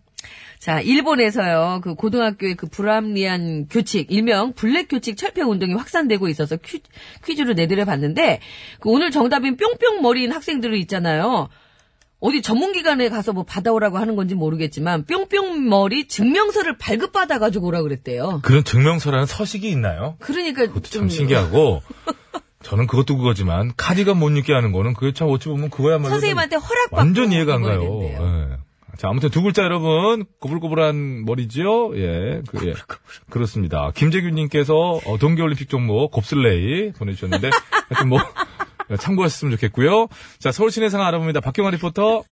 [0.59, 6.81] 자, 일본에서요, 그 고등학교의 그 불합리한 교칙, 일명 블랙 교칙 철폐 운동이 확산되고 있어서 퀴,
[7.25, 8.39] 퀴즈로 내드려 봤는데,
[8.79, 11.49] 그 오늘 정답인 뿅뿅 머리인 학생들이 있잖아요.
[12.19, 18.39] 어디 전문기관에 가서 뭐 받아오라고 하는 건지 모르겠지만, 뿅뿅 머리 증명서를 발급받아 가지고 오라 그랬대요.
[18.41, 20.15] 그런 증명서라는 서식이 있나요?
[20.19, 21.83] 그러니까 그것도 좀 참 신기하고.
[22.63, 26.63] 저는 그것도 그거지만 카디건 못 입게 하는 거는 그게 참 어찌 보면 그거야말로 선생님한테 좀
[26.63, 27.99] 허락받고 완전 이해가 안 가요.
[28.01, 28.17] 예.
[28.97, 31.95] 자, 아무튼 두 글자 여러분 꼬불꼬불한 머리지요.
[31.97, 32.73] 예, 그, 예.
[33.29, 33.91] 그렇습니다.
[33.95, 37.49] 김재균님께서 어, 동계올림픽 종목 곱슬레이 보내주셨는데
[37.89, 38.19] 하여튼 뭐
[38.99, 40.07] 참고하셨으면 좋겠고요.
[40.39, 41.41] 자, 서울 시내 상황 알아봅니다.
[41.41, 42.23] 박경화 리포터.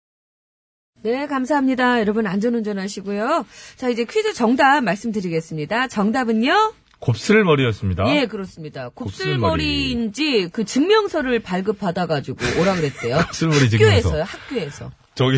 [1.03, 2.01] 네, 감사합니다.
[2.01, 3.45] 여러분 안전운전 하시고요.
[3.77, 5.89] 자, 이제 퀴즈 정답 말씀드리겠습니다.
[5.89, 6.73] 정답은요?
[7.01, 8.17] 곱슬머리였습니다.
[8.17, 8.89] 예, 그렇습니다.
[8.89, 9.39] 곱슬머리.
[9.39, 13.19] 곱슬머리인지 그 증명서를 발급받아가지고 오라 그랬대요.
[13.29, 14.09] 곱슬머리 증명서.
[14.09, 14.91] 학교에서요, 학교에서.
[15.15, 15.37] 저기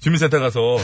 [0.00, 0.76] 주민센터 가서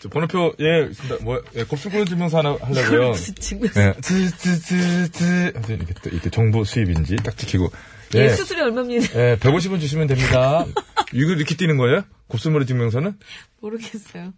[0.00, 1.24] 저 번호표 예, 있습니다.
[1.24, 3.12] 뭐 예, 곱슬머리 증명서 하나 하려고요.
[3.38, 3.80] 증명서.
[3.80, 3.94] 네.
[4.00, 7.70] 쯔쯔쯔쯔 이렇게 또 이렇게 정보 수입인지 딱 지키고
[8.16, 8.28] 예, 예.
[8.30, 9.06] 수수료 얼마입니다.
[9.20, 10.64] 예, 150원 주시면 됩니다.
[11.12, 12.02] 이거 이렇게 뛰는 거예요?
[12.28, 13.18] 곱슬머리 증명서는?
[13.60, 14.32] 모르겠어요.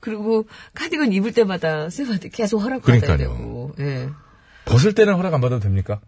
[0.00, 3.18] 그리고 카디건 입을 때마다 쌤한테 계속 허락 받아야 그러니까요.
[3.36, 3.74] 되고.
[3.80, 4.08] 예.
[4.64, 6.00] 벗을 때는 허락 안 받아도 됩니까?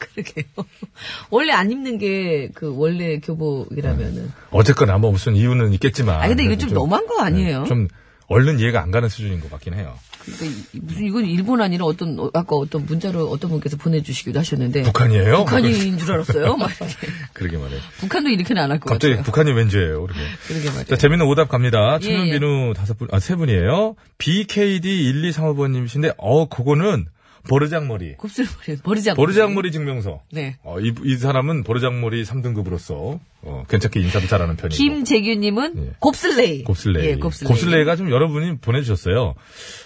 [0.00, 0.44] 그러게요.
[1.30, 4.32] 원래 안 입는 게 그 원래 교복이라면은.
[4.50, 6.20] 어쨌거나 뭐 무슨 이유는 있겠지만.
[6.20, 7.62] 아, 근데 이거 좀 너무한 거 아니에요?
[7.62, 7.86] 네, 좀
[8.28, 9.94] 얼른 이해가 안 가는 수준인 것 같긴 해요.
[10.24, 14.82] 그러니까 이- 무슨 이건 일본 아니라 어떤 어, 아까 어떤 문자로 어떤 분께서 보내주시기도 하셨는데
[14.82, 15.44] 북한이에요?
[15.44, 16.56] 북한인 줄 알았어요.
[16.56, 16.94] 막 이렇게.
[17.32, 17.80] 그러게 말이에요.
[17.98, 19.24] 북한도 이렇게는 안 할것 갑자기 같아요.
[19.24, 20.20] 북한이 왠지예요, 그러게.
[20.46, 20.84] 그러게 말이에요.
[20.84, 21.98] 자, 재밌는 오답 갑니다.
[22.02, 22.32] 예, 청년 예.
[22.32, 23.96] 비누 다섯 분, 아, 세 분이에요.
[24.18, 27.06] BKD1235번님이신데, 어, 그거는
[27.48, 28.16] 버르장머리.
[28.16, 29.14] 곱슬머리 버리자.
[29.14, 30.22] 버르장머리 증명서.
[30.32, 30.58] 네.
[30.62, 34.76] 어, 이, 이 사람은 버르장머리 3등급으로서, 어, 괜찮게 인사도 잘하는 편이고.
[34.76, 35.92] 김재규님은 예.
[36.00, 36.64] 곱슬레이.
[36.64, 37.06] 곱슬레이.
[37.06, 37.84] 예, 곱슬레이.
[37.84, 39.34] 가좀 여러분이 보내주셨어요.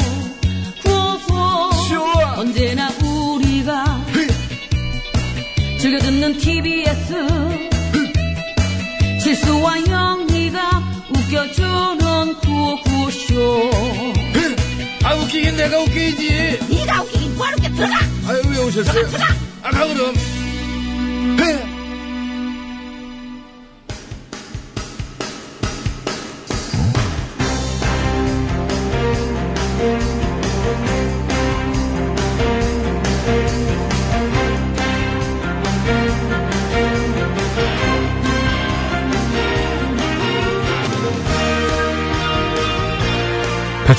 [2.51, 4.05] 언제나 우리가
[5.79, 7.15] 즐겨 듣는 TBS
[9.21, 10.83] 실수와 영리가
[11.15, 13.71] 웃겨주는 구호구호쇼
[15.03, 16.59] 아, 웃기긴 내가 웃기지.
[16.69, 17.95] 네가 웃기긴 뭐하러 웃겨 들어가
[18.27, 19.07] 아유, 왜 오셨어요?
[19.63, 20.13] 아, 가, 그럼.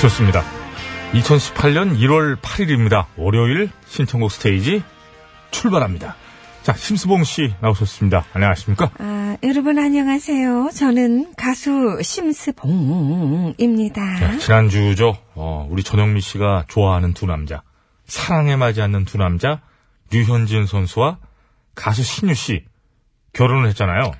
[0.02, 0.42] 배쳤습니다.
[1.12, 3.06] 2018년 1월 8일입니다.
[3.16, 4.82] 월요일 신청곡 스테이지
[5.50, 6.16] 출발합니다.
[6.62, 8.24] 자, 심수봉 씨 나오셨습니다.
[8.32, 8.90] 안녕하십니까?
[8.98, 10.70] 아, 여러분 안녕하세요.
[10.74, 14.16] 저는 가수 심스봉입니다.
[14.18, 15.16] 자, 지난주죠.
[15.34, 17.62] 어, 우리 전영미 씨가 좋아하는 두 남자.
[18.06, 19.60] 사랑에 맞지 않는 두 남자.
[20.10, 21.18] 류현진 선수와
[21.74, 22.64] 가수 신유 씨
[23.32, 24.12] 결혼을 했잖아요.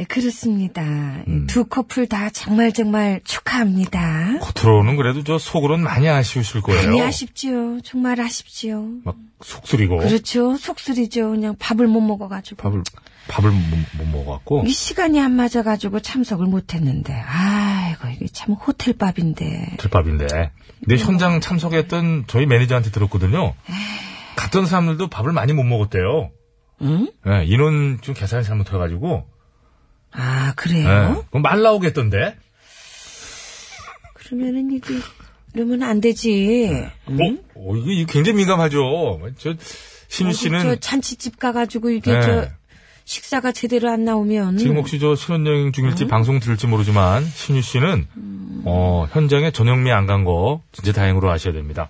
[0.00, 0.82] 예, 그렇습니다.
[1.26, 1.46] 음.
[1.48, 4.38] 두 커플 다 정말 정말 축하합니다.
[4.40, 6.86] 겉으로는 그래도 저 속으로는 많이 아쉬우실 거예요.
[6.86, 7.80] 많이 아쉽지요.
[7.82, 8.86] 정말 아쉽지요.
[9.04, 10.56] 막 속쓰리고 그렇죠.
[10.56, 11.30] 속쓰리죠.
[11.30, 12.62] 그냥 밥을 못 먹어가지고.
[12.62, 12.82] 밥을
[13.28, 13.60] 밥을 못,
[13.98, 17.12] 못 먹어갖고 이 시간이 안 맞아가지고 참석을 못했는데.
[17.12, 19.76] 아이고 이게 참 호텔 밥인데.
[19.78, 20.26] 들밥인데.
[20.80, 23.54] 근데 현장 참석했던 저희 매니저한테 들었거든요.
[24.36, 26.30] 갔던 사람들도 밥을 많이 못 먹었대요.
[26.82, 27.10] 응?
[27.26, 29.26] 예, 인원 좀 계산을 잘못해가지고
[30.12, 31.24] 아 예, 그래요?
[31.30, 32.36] 그럼 말 나오겠던데.
[34.14, 34.94] 그러면은 이게
[35.54, 36.68] 이러면 안 되지.
[37.08, 37.38] 응?
[37.54, 39.20] 어, 어, 이거, 이거 굉장히 민감하죠.
[39.38, 39.54] 저
[40.08, 42.20] 신유 어, 씨는 저 잔치집 가가지고 이게 네.
[42.20, 42.48] 저
[43.04, 46.08] 식사가 제대로 안 나오면 지금 혹시 저 신혼여행 중일지 음.
[46.08, 48.06] 방송 들을지 모르지만 신유 씨는
[48.64, 51.88] 어, 현장에 전영미 안 간 거 진짜 다행으로 아셔야 됩니다.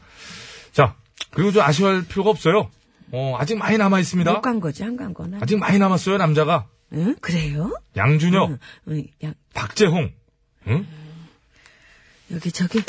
[0.73, 0.95] 자
[1.31, 2.71] 그리고 좀 아쉬워할 필요가 없어요.
[3.11, 4.33] 어, 아직 많이 남아 있습니다.
[4.33, 5.39] 못 간 거지 안 간 거나.
[5.41, 7.17] 아직 많이 남았어요 남자가 응?
[7.21, 7.73] 그래요?
[7.97, 10.13] 양준혁, 응, 응, 야, 박재홍.
[10.69, 10.87] 응?
[12.31, 12.81] 여기 저기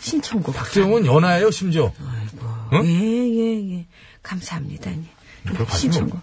[0.00, 0.54] 신청곡.
[0.54, 1.92] 박재홍은 연하예요 심지어.
[2.72, 2.84] 응?
[2.84, 3.86] 예 예 예,
[4.22, 4.90] 감사합니다.
[4.90, 5.00] 예.
[5.46, 6.20] 그걸 가지고 신청곡.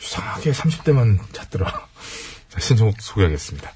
[0.00, 1.88] 이상하게 30대만 찾더라.
[2.48, 3.72] 자, 신청곡 소개하겠습니다.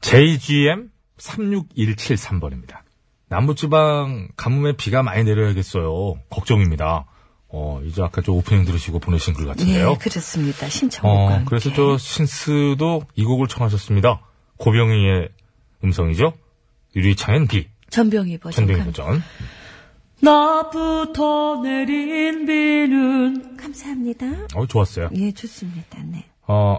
[0.00, 2.80] JGM 36173번입니다.
[3.28, 6.14] 남부지방 가뭄에 비가 많이 내려야겠어요.
[6.30, 7.06] 걱정입니다.
[7.56, 9.92] 어, 이제 아까 저 오프닝 들으시고 보내신 글 같은데요.
[9.92, 10.68] 예, 그렇습니다.
[10.68, 11.10] 신청곡.
[11.10, 14.20] 어, 그래서 저 신스도 이 곡을 청하셨습니다.
[14.56, 15.28] 고병희의
[15.84, 16.32] 음성이죠.
[16.96, 18.66] 유리창엔 비, 전병희 버전.
[18.66, 19.22] 전병희 감- 버전.
[20.20, 24.26] 나부터 내린 비는 감사합니다.
[24.54, 25.10] 어, 좋았어요.
[25.16, 26.02] 예, 좋습니다.
[26.04, 26.24] 네.
[26.48, 26.78] 어,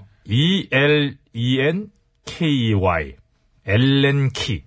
[1.85, 3.15] E-L-E-N-K-Y.
[3.65, 4.63] 엘렌키.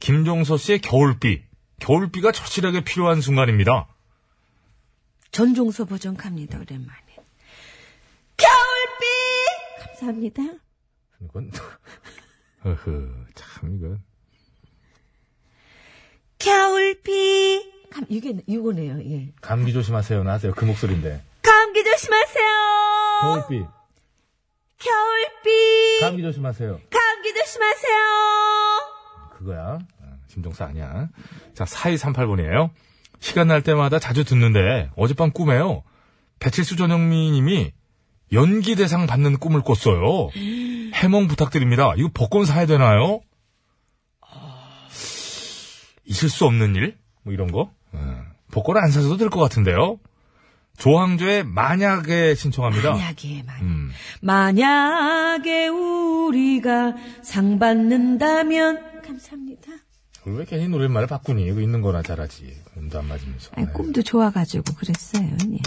[0.00, 1.42] 김종서 씨의 겨울비.
[1.80, 3.88] 겨울비가 절실하게 필요한 순간입니다.
[5.30, 6.58] 전종서 버전 갑니다.
[6.58, 7.16] 오랜만에.
[8.36, 9.06] 겨울비
[9.80, 10.42] 감사합니다.
[11.22, 11.50] 이건,
[12.64, 12.90] 어허,
[13.34, 14.02] 참, 이건.
[16.38, 19.00] 겨울비 감 이게 이거네요.
[19.10, 19.32] 예.
[19.40, 20.22] 감기 조심하세요.
[20.22, 20.52] 나세요.
[20.54, 21.24] 그 목소리인데.
[21.42, 22.46] 감기 조심하세요.
[23.22, 23.64] 겨울비.
[24.78, 26.80] 겨울비 감기 조심하세요.
[26.90, 27.98] 감기 조심하세요.
[29.36, 29.78] 그거야.
[30.00, 31.08] 어, 김종서 아니야.
[31.54, 32.70] 자, 4238번이에요.
[33.20, 35.82] 시간 날 때마다 자주 듣는데 어젯밤 꿈에요.
[36.38, 37.72] 배칠수 전영미 님이
[38.32, 40.30] 연기 대상 받는 꿈을 꿨어요.
[40.94, 41.94] 해몽 부탁드립니다.
[41.96, 43.20] 이거 복권 사야 되나요?
[46.04, 46.96] 있을 수 없는 일?
[47.22, 47.70] 뭐 이런 거?
[47.92, 49.98] 어, 복권 안 사셔도 될 것 같은데요.
[50.78, 52.92] 조항조의 만약에 신청합니다.
[52.92, 53.90] 만약에 만 음,
[54.22, 59.47] 만약에 우리가 상 받는다면 감사합니다.
[60.24, 61.46] 왜 괜히 노랫말을 바꾸니?
[61.46, 62.54] 이거 있는 거나 잘하지.
[62.76, 63.50] 음도 안 맞으면서.
[63.54, 63.72] 아니, 네.
[63.72, 65.28] 꿈도 좋아가지고 그랬어요.
[65.52, 65.58] 예.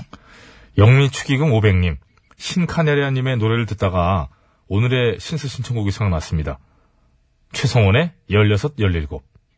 [0.77, 1.97] 영미 축의금 500님,
[2.37, 4.29] 신카네리아님의 노래를 듣다가
[4.67, 6.59] 오늘의 신스 신청곡이 생각났습니다.
[7.53, 9.07] 최성원의 16, 17,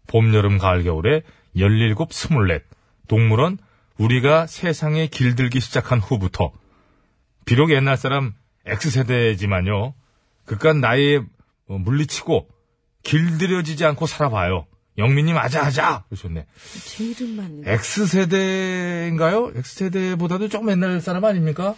[0.08, 1.24] 봄, 여름, 가을, 겨울의
[1.56, 2.60] 17, 24,
[3.08, 3.60] 동물원,
[3.98, 6.52] 우리가 세상에 길들기 시작한 후부터.
[7.46, 8.34] 비록 옛날 사람
[8.66, 9.94] X세대지만요,
[10.46, 11.18] 그깟 나이에
[11.68, 12.48] 어, 물리치고
[13.04, 14.66] 길들여지지 않고 살아봐요.
[14.98, 16.04] 영미님 아자아자!
[16.10, 16.46] 그러셨네.
[16.86, 19.52] 제 이름만 X세대인가요?
[19.56, 21.76] X세대보다도 조금 옛날 사람 아닙니까?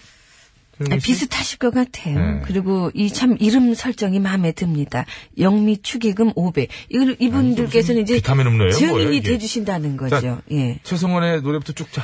[0.91, 2.19] 아, 비슷하실 것 같아요.
[2.19, 2.41] 네.
[2.45, 5.05] 그리고 이 참 이름 설정이 마음에 듭니다.
[5.39, 6.69] 영미 축의금 500.
[6.89, 9.21] 이, 이분들께서는 이제 증인이?
[9.21, 10.19] 돼주신다는 거죠.
[10.19, 10.79] 자, 예.
[10.83, 12.03] 최성원의 노래부터 쭉 자.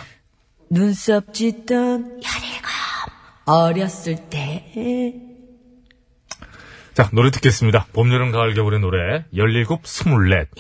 [0.70, 2.70] 눈썹 짙던 열일곱
[3.44, 5.22] 어렸을 때
[7.02, 7.88] 자, 노래 듣겠습니다.
[7.94, 9.26] 봄, 여름, 가을, 겨울의 노래.
[9.34, 10.36] 17, 24.
[10.36, 10.52] 열일곱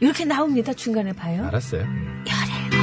[0.00, 0.72] 이렇게 나옵니다.
[0.72, 1.46] 중간에 봐요.
[1.46, 1.82] 알았어요.
[1.82, 2.80] 열일곱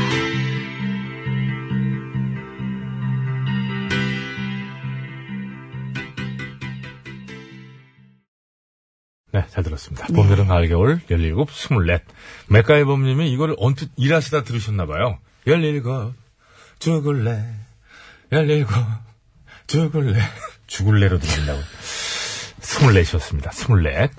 [9.33, 10.07] 네, 잘 들었습니다.
[10.07, 11.99] 봄, 여름, 가을, 겨울, 17, 24.
[12.47, 15.19] 맥가이범님이 이거를 언뜻 일하시다 들으셨나봐요.
[15.45, 15.83] 17,
[16.79, 17.43] 죽을래.
[18.31, 18.65] 17,
[19.67, 20.21] 죽을래.
[20.67, 21.76] 죽을래로 들린다고.
[22.67, 23.51] 24이었습니다.
[23.53, 24.09] 24.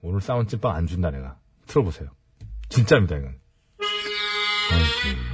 [0.00, 1.36] 오늘 싸운 찐빵 안 준다, 내가.
[1.66, 2.08] 틀어보세요.
[2.70, 3.34] 진짜입니다, 이건.
[4.72, 5.33] 아이고.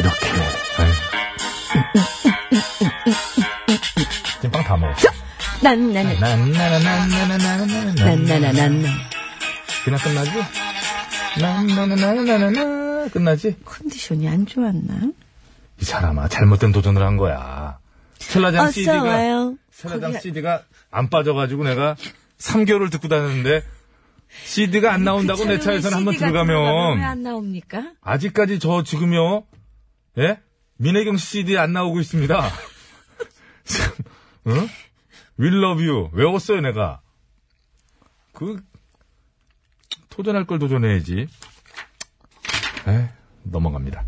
[0.00, 0.26] 이렇게.
[0.78, 0.90] 아이.
[4.42, 5.08] 찐빵 다 먹었어.
[5.62, 7.92] 난나나 나나나나나나나나나나.
[7.94, 8.88] 난나나난나.
[9.84, 10.30] 그냥 끝나지?
[11.40, 13.56] 나나나나나나나 끝나지?
[13.64, 15.12] 컨디션이 안 좋았나?
[15.80, 17.78] 이 사람아 잘못된 도전을 한 거야.
[18.18, 19.54] 셀라장 어서 CD가 와요.
[19.70, 21.96] 셀라장 거기- CD가 안 빠져가지고 내가
[22.38, 23.62] 3개월을 듣고 다녔는데
[24.44, 27.92] CD가 안 나온다고 내 차에서는 한번 들어가면 안 나옵니까?
[28.02, 29.44] 아직까지 저 지금요
[30.20, 30.40] 예
[30.76, 32.50] 민혜경 씨 CD 안 나오고 있습니다.
[33.64, 34.04] 지금
[34.48, 34.68] 응?
[35.38, 37.00] Will Love You 외웠어요 내가.
[38.32, 38.62] 그
[40.08, 41.26] 도전할 걸 도전해야지.
[42.86, 43.08] 에
[43.44, 44.04] 넘어갑니다.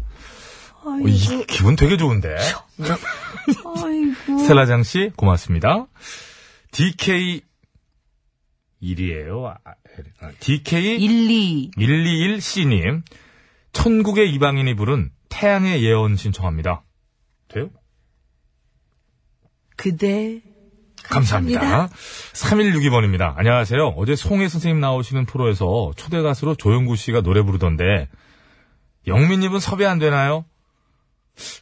[0.84, 2.36] 어, 이 기분 되게 좋은데.
[2.78, 4.38] 아이고.
[4.38, 5.86] 스텔라장 씨, 고맙습니다.
[6.72, 7.42] DK
[8.82, 9.44] 1이에요.
[9.44, 9.74] 아,
[10.40, 11.70] DK 1, 2.
[11.76, 13.02] 121C님,
[13.72, 16.84] 천국의 이방인이 부른 태양의 예언 신청합니다.
[17.48, 17.70] 돼요?
[19.76, 20.42] 그대.
[21.02, 21.88] 감사합니다.
[22.34, 23.34] 3162번입니다.
[23.36, 23.94] 안녕하세요.
[23.96, 28.08] 어제 송혜 선생님 나오시는 프로에서 초대 가수로 조영구 씨가 노래 부르던데,
[29.06, 30.44] 영민님은 섭외 안 되나요?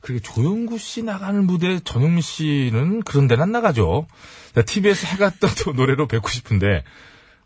[0.03, 4.09] 그게 조영구 씨 나가는 무대에 전영미 씨는 그런 데는 안 나가죠.
[4.67, 6.85] TBS 해가 떠도 노래로 뵙고 싶은데,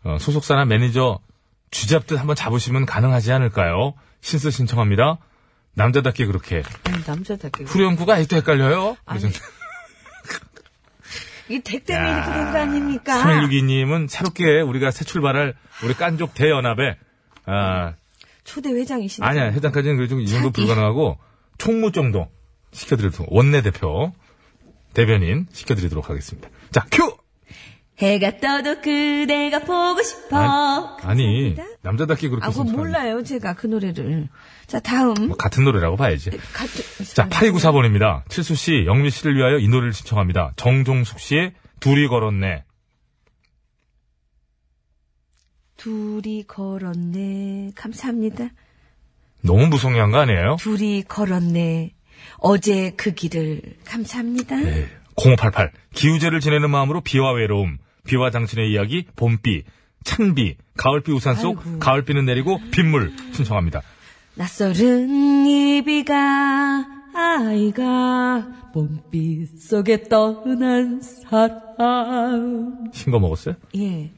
[0.03, 1.19] 어, 소속사나 매니저
[1.71, 3.93] 쥐잡듯 한번 잡으시면 가능하지 않을까요?
[4.21, 5.19] 신스 신청합니다.
[5.75, 6.63] 남자답게 그렇게.
[7.05, 7.65] 남자답게.
[7.65, 8.97] 후렴구가 아직도 헷갈려요?
[9.05, 9.39] 아니, 그래서
[11.49, 13.23] 이 이렇게 된거 아닙니까?
[13.23, 15.53] 3162님은 새롭게 우리가 새 출발할
[15.83, 16.97] 우리 깐족 대연합에,
[17.45, 17.93] 아,
[18.43, 19.25] 초대 회장이시네.
[19.27, 20.49] 아니야, 회장까지는 그래도 이 정도.
[20.51, 21.19] 불가능하고,
[21.57, 22.27] 총무 정도
[22.71, 24.13] 시켜드리도록, 원내대표,
[24.93, 26.49] 대변인 시켜드리도록 하겠습니다.
[26.71, 27.15] 자, 큐!
[27.97, 30.97] 해가 떠도 그대가 보고 싶어.
[31.01, 31.63] 아니, 감사합니다.
[31.81, 34.27] 남자답게 그렇게 아, 신청하는 몰라요, 제가 그 노래를.
[34.67, 35.13] 자, 다음.
[35.27, 36.31] 뭐 같은 노래라고 봐야지.
[36.53, 37.05] 같은.
[37.13, 38.27] 자, 8294번입니다.
[38.29, 40.53] 칠수 씨, 영미 씨를 위하여 이 노래를 신청합니다.
[40.57, 42.63] 정종숙 씨의 둘이 걸었네.
[45.77, 47.71] 둘이 걸었네.
[47.75, 48.49] 감사합니다.
[49.41, 50.57] 너무 무성의한 거 아니에요?
[50.59, 51.93] 둘이 걸었네.
[52.37, 53.61] 어제 그 길을.
[53.85, 54.55] 감사합니다.
[54.57, 54.87] 네.
[55.15, 55.71] 0588.
[55.93, 59.63] 기우제를 지내는 마음으로 비와 외로움, 비와 당신의 이야기, 봄비,
[60.03, 61.79] 찬비, 가을비 우산 속, 아이고.
[61.79, 63.81] 가을비는 내리고 빗물 신청합니다.
[64.35, 66.85] 낯설은 이 비가
[67.15, 72.89] 아이가 봄빛 속에 떠난 사람.
[72.93, 73.55] 신거 먹었어요?
[73.77, 74.11] 예.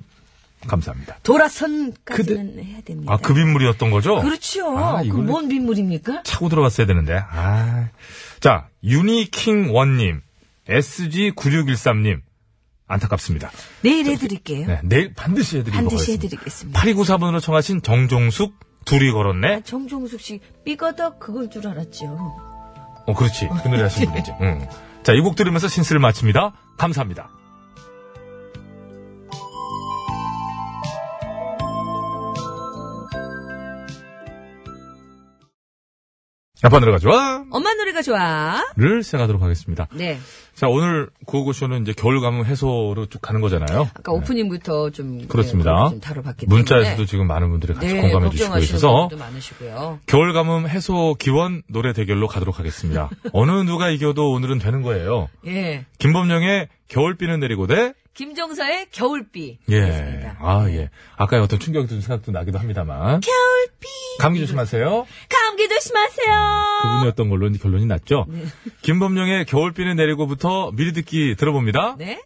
[0.68, 1.18] 감사합니다.
[1.24, 3.14] 돌아선까지는 해야 됩니다.
[3.14, 4.20] 아, 그 빗물이었던 거죠?
[4.22, 4.76] 그렇죠.
[4.78, 6.24] 아, 그 이거를- 뭔 빗물입니까?
[6.24, 7.22] 차고 들어갔어야 되는데.
[7.30, 7.90] 아.
[8.40, 10.22] 자, 유니킹원님,
[10.68, 12.22] SG9613님,
[12.88, 13.52] 안타깝습니다.
[13.82, 14.68] 내일 해드릴게요.
[14.68, 16.14] 네, 내일 반드시 해드리도록 반드시.
[16.14, 16.80] 해드리겠습니다.
[16.82, 18.54] 8294번으로 청하신 정종숙,
[18.86, 19.64] 둘이 걸었네?
[19.64, 22.06] 정종숙 씨 삐거덕 그걸 줄 알았죠.
[23.06, 23.48] 어, 그렇지.
[23.64, 24.32] 그 노래 하신 분이지.
[24.42, 24.68] 응.
[25.04, 26.54] 자, 이 곡 들으면서 신스를 마칩니다.
[26.78, 27.30] 감사합니다.
[36.64, 37.43] 아빠 노래가 좋아!
[37.51, 38.64] 엄마 노래가 좋아.
[38.76, 39.88] 를 시작하도록 하겠습니다.
[39.93, 40.18] 네.
[40.55, 43.89] 자, 오늘 구호고쇼는 이제 겨울 가뭄 해소로 쭉 가는 거잖아요.
[43.93, 45.89] 아까 오프닝부터 좀 네, 그렇습니다.
[45.89, 49.99] 좀 다뤄봤기 문자에서도 때문에 지금 많은 분들이 같이 네, 공감해 주시고 많으시고요.
[50.08, 53.12] 겨울 가뭄 해소 기원 노래 대결로 가도록 하겠습니다.
[53.34, 55.30] 어느 누가 이겨도 오늘은 되는 거예요.
[55.45, 55.86] 예.
[55.99, 59.59] 김범령의 겨울비는 내리고 대 김종서의 겨울비.
[59.70, 60.32] 예.
[60.39, 60.89] 아, 예.
[61.18, 63.22] 아까 어떤 충격이 든 생각도 나기도 합니다만.
[63.22, 63.88] 겨울비.
[64.20, 65.05] 감기 조심하세요.
[65.30, 66.36] 감기 조심하세요.
[66.82, 68.26] 그분이었던 걸로 이제 결론이 났죠.
[68.82, 71.95] 김범룡의 겨울비는 내리고부터 미리 듣기 들어봅니다.
[71.99, 72.20] 네.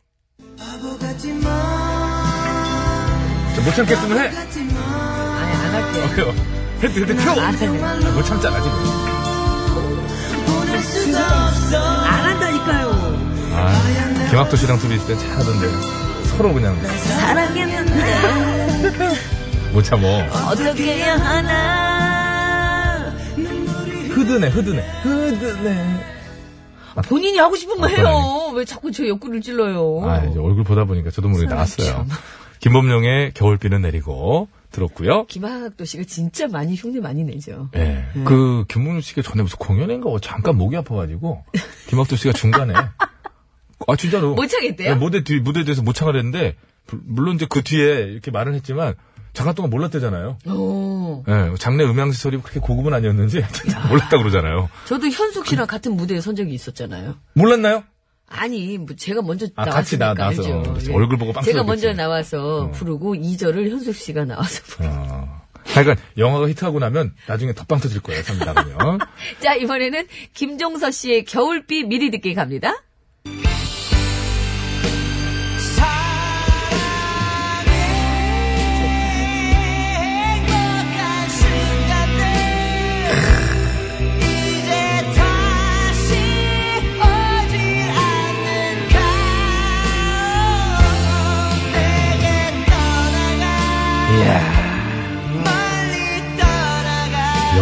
[3.53, 4.27] 자, 못 참겠으면 해.
[4.29, 6.29] 아니 안 할게요.
[6.29, 6.33] 어,
[6.82, 7.22] 해도, 해도.
[7.29, 8.77] 아, 못 참잖아, 지금.
[12.07, 12.30] 안.
[13.64, 15.68] 아, 김학도 씨랑 둘이 있을 때 잘하던데.
[16.38, 17.91] 서로 그냥 사랑했는데
[19.74, 20.07] 못 참어.
[20.49, 23.12] 어떻게 해야 하나.
[24.09, 24.82] 흐드네, 흐드네.
[25.03, 26.05] 흐드네.
[27.07, 28.51] 본인이 하고 싶은 거 아, 해요.
[28.53, 30.01] 왜 자꾸 저 옆구리를 찔러요?
[30.03, 31.88] 아, 이제 얼굴 보다 보니까 저도 모르게 사람 나왔어요.
[31.88, 32.07] 참.
[32.59, 35.26] 김범룡의 겨울비는 내리고, 들었고요.
[35.26, 37.70] 김학도 씨가 진짜 많이 흉내 많이 내죠.
[37.76, 38.05] 예.
[38.26, 41.43] 그, 김문우 씨가 전에 무슨 공연인가 뭐 잠깐 목이 아파가지고,
[41.88, 42.74] 김학도 씨가 중간에,
[43.88, 44.34] 아, 진짜로.
[44.36, 44.89] 못 차겠대요?
[44.91, 46.55] 예, 무대 뒤, 무대에 대해서 못 했는데,
[46.88, 48.95] 부- 물론 이제 그 뒤에 이렇게 말을 했지만,
[49.34, 50.38] 잠깐 동안 몰랐대잖아요.
[50.47, 51.23] 오.
[51.27, 53.43] 예, 장내 음향 시설이 그렇게 고급은 아니었는지,
[53.89, 54.69] 몰랐다 그러잖아요.
[54.86, 57.15] 저도 현숙 씨랑 같은 무대에 선 적이 있었잖아요.
[57.34, 57.84] 몰랐나요?
[58.27, 60.11] 아니, 뭐 제가 먼저 아, 같이 나-.
[60.11, 60.89] 어, 그렇지.
[60.89, 60.93] 예.
[60.93, 61.63] 얼굴 보고 빵 제가.
[61.63, 64.93] 먼저 나와서 부르고 2절을 현숙 씨가 나와서 부르고.
[64.93, 65.41] 어.
[65.65, 68.99] 하여간, 영화가 히트하고 나면, 나중에 덧방 터질 거예요, 3위 나가면.
[69.39, 72.73] 자, 이번에는 김종서 씨의 겨울비 미리 듣기 갑니다.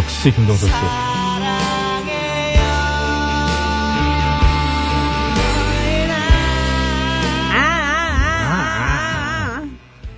[0.00, 0.74] 역시 김정석 씨.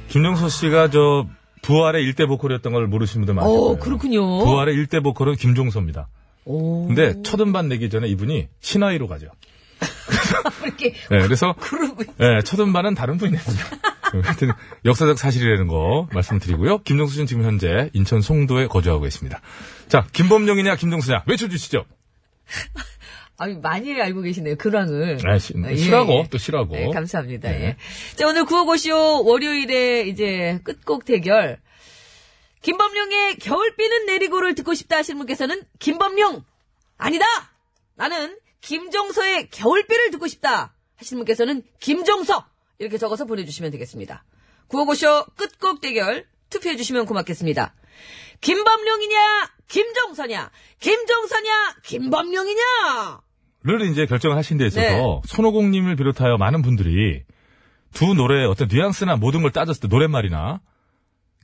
[0.09, 1.27] 김정석 씨가 저,
[1.63, 3.73] 부활의 일대 보컬이었던 걸 모르시는 분들 많을 오, 거예요.
[3.73, 4.45] 어, 그렇군요.
[4.45, 6.07] 부활의 일대 보컬은 김종서입니다.
[6.45, 6.87] 오.
[6.87, 9.29] 근데 첫 음반 내기 전에 이분이 신화위로 가죠.
[10.65, 11.55] 이렇게 네, 그래서.
[12.19, 13.57] 네, 첫 음반은 다른 분이 냈어요.
[14.23, 14.51] 하여튼
[14.85, 16.83] 역사적 사실이라는 거 말씀드리고요.
[16.83, 19.41] 김정수 씨는 지금 현재 인천 송도에 거주하고 있습니다.
[19.89, 21.85] 자, 김범용이냐 김정수냐 외쳐주시죠.
[23.39, 25.19] 아유, 많이 알고 계시네요, 근황을.
[25.27, 26.29] 아, 시- 예, 싫어하고, 예.
[26.31, 26.75] 또 싫어하고.
[26.77, 27.51] 네, 감사합니다.
[27.51, 27.65] 네.
[27.65, 27.77] 예.
[28.15, 31.59] 자, 오늘 구호고쇼 월요일에 이제 끝곡 대결.
[32.61, 36.45] 김범룡의 겨울비는 내리고를 듣고 싶다 하시는 분께서는 김범룡!
[36.99, 37.25] 아니다!
[37.97, 42.47] 나는 김종서의 겨울비를 듣고 싶다 하시는 분께서는 김종서!
[42.79, 44.25] 이렇게 적어서 보내주시면 되겠습니다.
[44.69, 47.75] 구호고쇼 끝곡 대결 투표해주시면 고맙겠습니다.
[48.41, 49.51] 김범룡이냐?
[49.69, 50.51] 김종서냐?
[50.81, 51.77] 김종서냐?
[51.85, 53.21] 김범룡이냐?
[53.65, 55.21] 를 이제 결정을 하신 데 있어서 네.
[55.27, 57.23] 손오공님을 비롯하여 많은 분들이
[57.93, 60.61] 두 노래의 어떤 뉘앙스나 모든 걸 따졌을 때 노랫말이나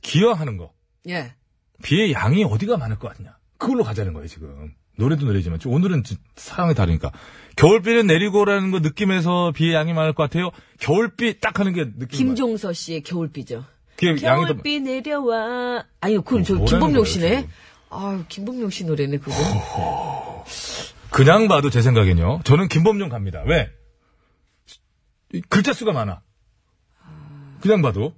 [0.01, 0.73] 기여하는 거
[1.07, 1.33] 예.
[1.81, 6.17] 비의 양이 어디가 많을 것 같냐 그걸로 가자는 거예요 지금 노래도 노래지만 좀 오늘은 진-
[6.35, 7.11] 상황이 다르니까.
[7.55, 10.51] 겨울비는 내리고라는 거 느낌에서 비의 양이 많을 것 같아요.
[10.79, 13.65] 겨울비 딱 하는 게 느낌 김종서 씨의 겨울비죠.
[13.95, 15.85] 그게 양이 더 겨울비 내려와.
[16.01, 17.47] 아니, 그건 저 김범용 씨네.
[17.89, 20.45] 아유, 김범용 씨 노래네, 그거.
[21.11, 22.41] 그냥 봐도 제 생각엔요.
[22.43, 23.41] 저는 김범용 갑니다.
[23.47, 23.71] 왜?
[25.33, 26.21] 이 글자 수가 많아.
[27.61, 28.13] 그냥 봐도.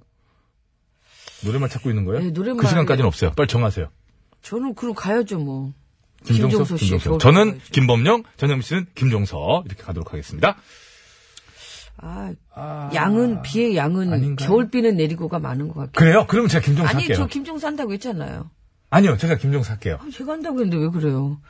[1.44, 2.22] 노래만 찾고 있는 거예요?
[2.22, 3.32] 네, 노래만- 그 시간까지는 없어요.
[3.32, 3.88] 빨리 정하세요.
[4.42, 5.72] 저는 그럼 가야죠, 뭐.
[6.24, 7.18] 김종서, 김종서 씨 김종서.
[7.18, 7.60] 저는.
[7.72, 10.56] 김범용, 전영미 씨는 김종서 이렇게 가도록 하겠습니다.
[11.98, 14.48] 아, 양은, 비의 양은 아닌가요?
[14.48, 15.92] 겨울비는 내리고가 많은 것 같아요.
[15.92, 16.26] 그래요?
[16.28, 17.16] 그러면 제가 김종서 아니, 할게요.
[17.16, 18.50] 저 김종서 한다고 했잖아요.
[18.90, 19.98] 아니요, 제가 김종서 할게요.
[20.00, 21.40] 아, 제가 한다고 했는데 왜 그래요?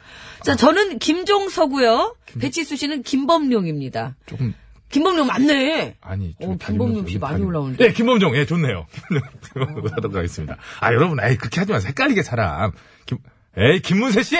[0.43, 2.17] 자, 저는 김종서고요.
[2.39, 4.17] 배치수 씨는 김범룡입니다.
[4.27, 4.55] 조금
[4.91, 5.97] 김범룡 맞네.
[6.03, 7.85] 아니, 어, 다리는 씨좀 많이 다리- 올라오는데.
[7.87, 8.87] 예, 김범용, 예, 좋네요.
[9.55, 10.57] 김범용 하도록 하겠습니다.
[10.81, 11.89] 아, 여러분, 에이, 그렇게 하지 마세요.
[11.89, 12.73] 헷갈리게 사람.
[13.07, 13.19] 김,
[13.57, 14.37] 에이, 김문세 씨!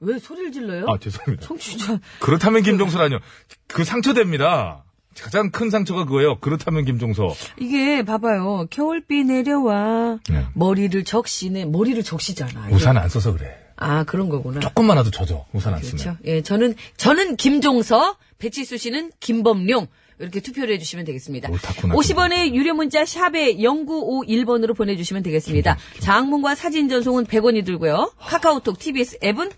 [0.00, 0.86] 왜 소리를 질러요?
[0.88, 1.46] 아, 죄송합니다.
[1.46, 2.00] 청취자.
[2.20, 3.18] 그렇다면 김종서라뇨.
[3.66, 4.84] 그 상처됩니다.
[5.18, 6.38] 가장 큰 상처가 그거예요.
[6.40, 7.34] 그렇다면 김종서.
[7.58, 8.66] 이게 봐봐요.
[8.70, 10.18] 겨울비 내려와.
[10.28, 10.44] 네.
[10.54, 11.64] 머리를 적시네.
[11.66, 12.68] 머리를 적시잖아.
[12.70, 13.56] 우산 안 써서 그래.
[13.76, 14.60] 아, 그런 거구나.
[14.60, 15.46] 조금만 와도 젖어.
[15.52, 16.02] 우산 안 쓰면.
[16.02, 16.18] 그렇죠.
[16.26, 19.86] 예, 저는 저는 김종서, 배치수 씨는 김범룡.
[20.18, 21.50] 이렇게 투표를 해주시면 되겠습니다.
[21.50, 25.76] 옳다구나, 50원의 유료 문자 샵에 0951번으로 보내주시면 되겠습니다.
[26.00, 28.12] 장문과 사진 전송은 100원이 들고요.
[28.18, 29.50] 카카오톡, TBS 앱은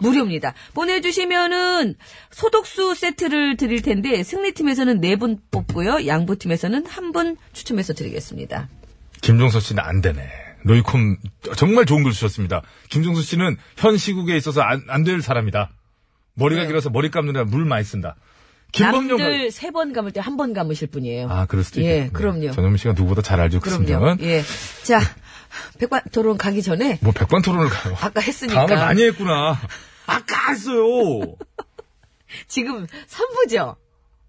[0.00, 0.54] 무료입니다.
[0.74, 1.94] 보내주시면은
[2.30, 6.06] 소독수 세트를 드릴 텐데 승리팀에서는 4분 뽑고요.
[6.06, 8.68] 양보팀에서는 한 분 추첨해서 드리겠습니다.
[9.22, 10.28] 김종서 씨는 안 되네.
[10.64, 11.16] 로이콤
[11.56, 12.62] 정말 좋은 글 주셨습니다.
[12.90, 15.70] 김종서 씨는 현 시국에 있어서 안 될 사람이다.
[16.34, 16.68] 머리가 왜요?
[16.68, 18.16] 길어서 머리 감느라 물 많이 쓴다.
[18.72, 21.28] 김범용 남들 세 번 감을 때 한 번 감으실 분이에요.
[21.30, 22.10] 아 그럴 수도 예, 있겠네.
[22.10, 22.50] 그럼요.
[22.50, 23.84] 전현미 씨가 누구보다 잘 알죠 그 그럼요.
[23.86, 24.18] 심정은.
[24.22, 24.42] 예.
[24.82, 25.00] 자,
[25.78, 27.96] 백반 토론 가기 전에 뭐 백반 토론을 가요.
[28.00, 29.58] 아까 했으니까 다음을 많이 했구나.
[30.06, 31.36] 아까 했어요.
[32.48, 33.76] 지금 3부죠.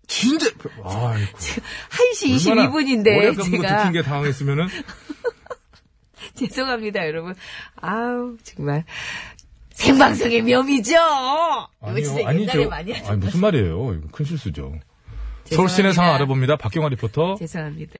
[0.07, 0.47] 진짜.
[0.83, 1.37] 아이고.
[1.37, 4.67] 1시 얼마나 22분인데 머리 감는 거 제가 듣는 게 당황했으면은
[6.35, 7.35] 죄송합니다, 여러분.
[7.81, 8.85] 아우, 정말
[9.71, 10.93] 생방송의 묘미죠.
[11.95, 12.69] 옛날에 아니죠.
[12.71, 13.93] 아니 무슨 말이에요?
[13.93, 14.73] 이거 큰 실수죠.
[15.45, 16.57] 서울 시내 상황 알아봅니다.
[16.57, 17.35] 박경화 리포터.
[17.39, 17.93] 죄송합니다.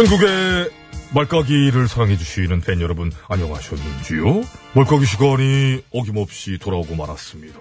[0.00, 0.70] 전국의
[1.12, 4.24] 말까기를 사랑해주시는 팬 여러분, 안녕하셨는지요?
[4.74, 7.60] 말까기 시간이 어김없이 돌아오고 말았습니다.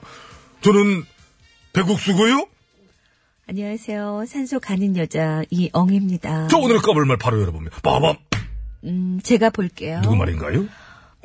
[0.62, 1.04] 저는
[1.74, 2.48] 백국수고요
[3.46, 4.24] 안녕하세요.
[4.26, 6.48] 산소 가는 여자 이엉입니다.
[6.48, 7.82] 저 오늘의 까불 말 바로 열어봅니다.
[7.82, 8.16] 빠밤!
[8.86, 10.00] 음, 제가 볼게요.
[10.02, 10.66] 누구 말인가요?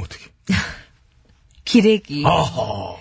[0.01, 0.33] 어떻게?
[1.65, 2.25] 기레기.
[2.27, 2.97] 아하!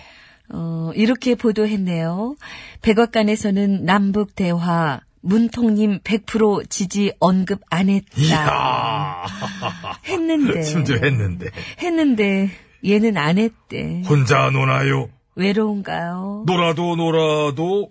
[0.50, 2.36] 어, 이렇게 보도했네요.
[2.80, 9.26] 백악관에서는 남북 대화 문통님 100% 지지 언급 안 했다.
[10.06, 10.62] 했는데.
[10.62, 11.50] 심지어 했는데.
[11.82, 12.50] 했는데
[12.86, 14.02] 얘는 안 했대.
[14.06, 15.08] 혼자 노나요?
[15.34, 16.44] 외로운가요?
[16.46, 17.90] 놀아도 놀아도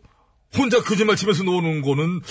[0.55, 2.21] 혼자 거짓말 치면서 노는 거는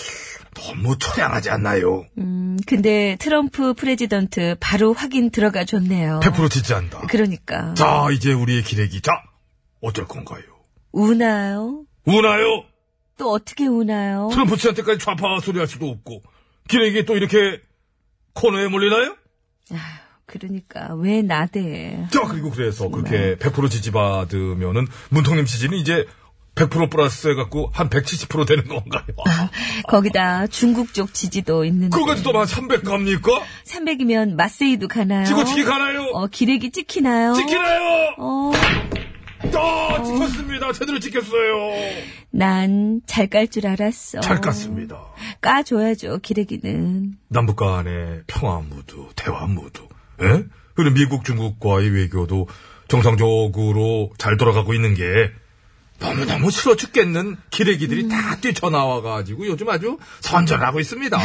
[0.55, 2.05] 너무 처량하지 않나요?
[2.19, 6.21] 음, 근데 트럼프 President 바로 확인 들어가 줬네요.
[6.23, 7.01] 100% 지지한다.
[7.09, 7.75] 그러니까.
[7.75, 9.01] 자, 이제 우리의 기레기.
[9.01, 9.11] 자,
[9.81, 10.43] 어쩔 건가요?
[10.93, 11.83] 우나요?
[12.05, 12.65] 우나요?
[13.23, 14.31] 또 어떻게 우나요?
[14.33, 16.23] 트럼프 씨한테까지 좌파 소리 할 수도 없고.
[16.69, 17.61] 기레기 또 이렇게
[18.33, 19.15] 코너에 몰리나요?
[20.27, 22.05] 그러니까 왜 나대?
[22.11, 26.05] 자, 그리고 그래서 그렇게 100% 지지받으면은 문통님 지지는 이제
[26.57, 29.05] 100% 플러스 해갖고 한 170% 되는 건가요?
[29.87, 31.95] 거기다 중국 쪽 지지도 있는데.
[31.97, 33.41] 그거까지 또한300 갑니까?
[33.67, 35.33] 300이면 마세이도 가나요?
[35.37, 36.03] 어떻게 가나요?
[36.13, 37.35] 어, 기레기 찍히나요?
[37.35, 38.15] 지키나요?
[38.19, 38.51] 어,
[39.55, 40.73] 아, 지켰습니다.
[40.73, 42.22] 제대로 지켰어요.
[42.33, 44.21] 난 잘 깔 줄 알았어.
[44.21, 44.99] 잘 깠습니다.
[45.41, 47.17] 까줘야죠, 기레기는.
[47.29, 49.83] 남북 간의 평화 무드, 대화 무드,
[50.23, 50.45] 예?
[50.75, 52.49] 그리고 미국, 중국과의 외교도
[52.89, 55.05] 정상적으로 잘 돌아가고 있는 게
[55.99, 61.17] 너무너무 싫어 죽겠는 기레기들이 다 뛰쳐나와가지고 요즘 아주 선전하고 있습니다.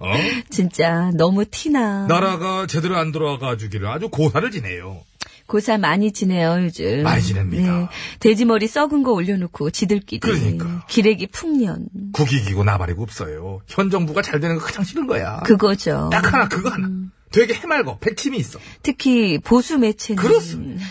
[0.00, 0.06] 어?
[0.50, 2.06] 진짜 너무 티나.
[2.06, 5.02] 나라가 제대로 안 돌아가주기를 아주 고사를 지내요.
[5.48, 7.02] 고사 많이 지내요, 요즘.
[7.02, 7.78] 많이 지냅니다.
[7.78, 7.88] 네.
[8.20, 10.20] 돼지머리 썩은 거 올려놓고 지들끼리.
[10.20, 10.84] 그러니까.
[10.88, 11.88] 기레기 풍년.
[12.12, 13.60] 국익이고 나발이고 없어요.
[13.66, 15.40] 현 정부가 잘 되는 거 가장 싫은 거야.
[15.40, 16.10] 그거죠.
[16.12, 16.88] 딱 하나 그거 하나.
[17.32, 17.98] 되게 해맑어.
[17.98, 18.58] 백팀이 있어.
[18.82, 20.22] 특히 보수 매체는.
[20.22, 20.84] 그렇습니다.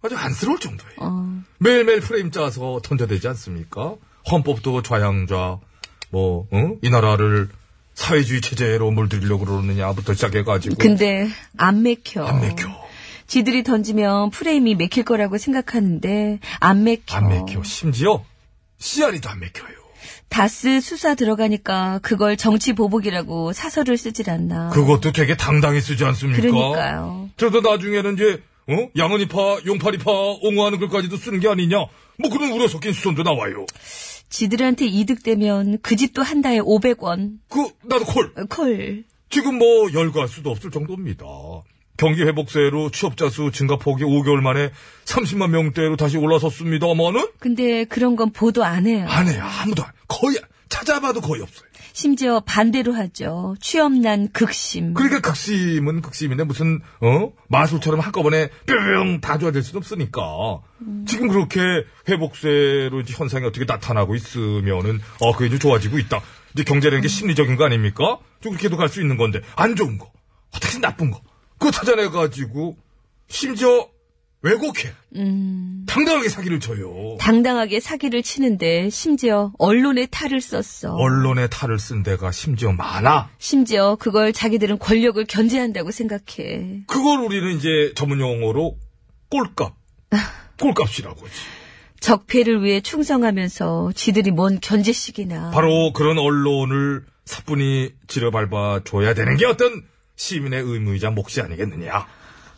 [0.00, 0.96] 아주 안쓰러울 정도예요.
[0.96, 3.94] 어, 매일매일 프레임 짜서 던져대지 않습니까?
[4.30, 5.58] 헌법도 좌양좌,
[6.10, 6.78] 뭐, 응?
[6.82, 7.48] 이 나라를
[7.94, 10.76] 사회주의 체제로 물들이려고 그러느냐부터 시작해가지고.
[10.76, 11.28] 근데
[11.58, 12.24] 안 맥혀.
[12.24, 12.81] 안 맥혀.
[13.32, 17.16] 지들이 던지면 프레임이 맥힐 거라고 생각하는데 안 맥혀.
[17.16, 17.62] 안 맥혀.
[17.62, 18.22] 심지어,
[18.76, 19.74] 씨알이도 안 맥혀요.
[20.28, 24.68] 다스 수사 들어가니까 그걸 정치 보복이라고 사설을 쓰질 않나.
[24.68, 26.42] 그것도 되게 당당히 쓰지 않습니까?
[26.42, 27.30] 그러니까요.
[27.38, 28.90] 저도 나중에는 이제, 어?
[28.98, 30.10] 양은이파, 용팔이파,
[30.42, 31.78] 옹호하는 글까지도 쓰는 게 아니냐?
[32.18, 33.64] 뭐 그런 우려 섞인 수선도 나와요.
[34.28, 37.38] 지들한테 이득되면 그 집도 한 달에 500원.
[37.48, 38.34] 그, 나도 콜.
[38.50, 39.04] 콜.
[39.30, 41.24] 지금 뭐 열갈 수도 없을 정도입니다.
[41.96, 44.70] 경기 회복세로 취업자 수 증가폭이 5개월 만에
[45.04, 49.06] 30만 명대로 다시 올라섰습니다만은 근데 그런 건 보도 안 해요.
[49.08, 49.44] 안 해요.
[49.62, 50.36] 아무도 안- 거의
[50.68, 51.66] 찾아봐도 거의 없어요.
[51.94, 53.54] 심지어 반대로 하죠.
[53.60, 54.94] 취업난 극심.
[54.94, 60.22] 그러니까 극심은 극심인데 무슨 어 마술처럼 한꺼번에 뿅다 좋아질 수는 없으니까
[61.06, 61.60] 지금 그렇게
[62.08, 66.22] 회복세로 현상이 어떻게 나타나고 있으면은 어 그게 이제 좋아지고 있다.
[66.54, 68.18] 이제 경제라는 게 심리적인 거 아닙니까?
[68.40, 70.10] 좀 그렇게도 갈 수 있는 건데 안 좋은 거,
[70.56, 71.20] 어떻게 나쁜 거
[71.62, 72.76] 그거 찾아내 가지고
[73.28, 73.88] 심지어
[74.42, 74.90] 왜곡해
[75.86, 77.16] 당당하게 사기를 쳐요.
[77.20, 80.92] 당당하게 사기를 치는데 심지어 언론에 탈을 썼어.
[80.96, 83.30] 언론에 탈을 쓴 데가 심지어 많아.
[83.38, 86.82] 심지어 그걸 자기들은 권력을 견제한다고 생각해.
[86.88, 88.76] 그걸 우리는 이제 전문 용어로
[89.30, 89.76] 꼴값,
[90.60, 91.32] 꼴값이라고 하지.
[92.00, 95.52] 적폐를 위해 충성하면서 지들이 뭔 견제식이나.
[95.52, 99.84] 바로 그런 언론을 사뿐히 지려밟아 줘야 되는 게 어떤
[100.16, 102.06] 시민의 의무이자 몫이 아니겠느냐.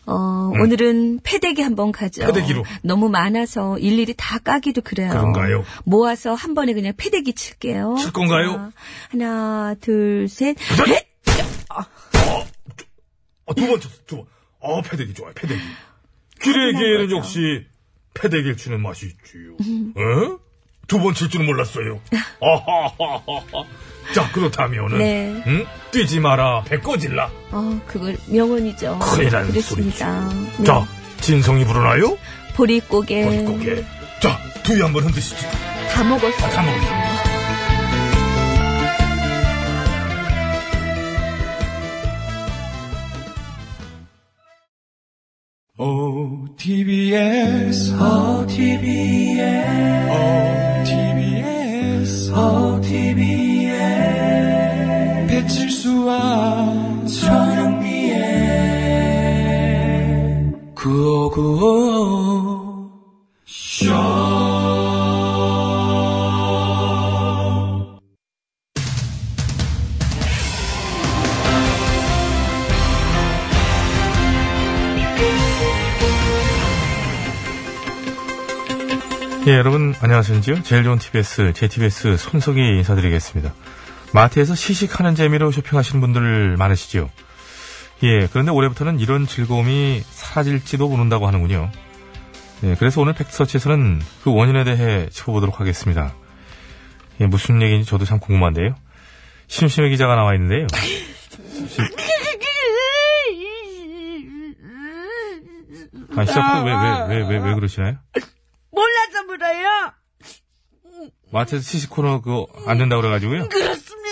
[0.07, 2.23] 어, 오늘은 패대기 한번 가죠.
[2.23, 2.27] 음.
[2.27, 2.65] 패대기로.
[2.83, 5.09] 너무 많아서 일일이 다 까기도 그래요.
[5.11, 5.65] 그런가요?
[5.85, 7.97] 모아서 한 번에 그냥 패대기 칠게요.
[7.99, 8.53] 칠 건가요?
[8.53, 8.73] 자,
[9.11, 10.57] 하나, 둘, 셋.
[10.89, 11.09] 헷!
[13.47, 14.27] 어, 두번 쳤어, 두 번.
[14.61, 15.61] 어, 패대기 좋아요, 패대기.
[16.43, 17.11] 기레기에는.
[17.11, 17.67] 역시
[18.15, 19.55] 패대기를 치는 맛이 있지요.
[19.55, 20.39] 어?
[20.87, 22.01] 두번 칠 줄은 몰랐어요.
[22.43, 23.65] 아하하하하.
[24.13, 25.43] 자, 그렇다면은, 네.
[25.47, 25.67] 응?
[25.91, 27.31] 뛰지 마라, 배 꺼질라.
[27.53, 28.99] 어, 그걸 명언이죠.
[28.99, 30.29] 큰일 나는 그렇습니다.
[30.59, 30.65] 네.
[30.65, 30.87] 자,
[31.21, 32.19] 진성이 부르나요?
[32.55, 33.25] 보릿고개.
[33.25, 33.85] 머릿고개.
[34.21, 35.47] 자, 두위 한번 흔드시죠.
[35.93, 36.37] 다 먹었어.
[36.49, 37.15] 다 먹었습니다.
[46.57, 49.41] OTBS, OTBS,
[50.85, 53.44] OTBS, OTBS,
[55.45, 58.15] 배칠수와 전영미의
[60.75, 61.75] 구호구호
[63.45, 63.95] 쇼
[79.47, 80.63] 예, 여러분 안녕하십니까?
[80.63, 83.53] 제일 좋은 TBS, JTBS 손석희 인사드리겠습니다.
[84.15, 87.11] 마트에서 시식하는 재미로 쇼핑하시는 분들 많으시죠?
[88.05, 91.69] 예, 그런데 올해부터는 이런 즐거움이 사라질지도 모른다고 하는군요.
[92.63, 96.15] 예, 그래서 오늘 팩트서치에서는 그 원인에 대해 짚어보도록 하겠습니다.
[97.21, 98.77] 예, 무슨 얘기인지 저도 참 궁금한데요.
[99.49, 100.69] 심심해 기자가 나와 있는데요.
[106.17, 107.97] 아, 시작부터 왜, 왜, 왜, 왜, 왜 그러시나요?
[108.71, 109.93] 몰라서 물어요.
[111.33, 113.49] 마트에서 시식 코너 그거 안 된다고 그래가지고요.
[113.49, 114.04] 그렇습니다.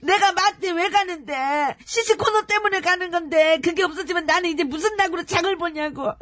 [0.00, 5.24] 내가 마트에 왜 가는데 시식 코너 때문에 가는 건데 그게 없어지면 나는 이제 무슨 낙으로
[5.24, 6.12] 장을 보냐고.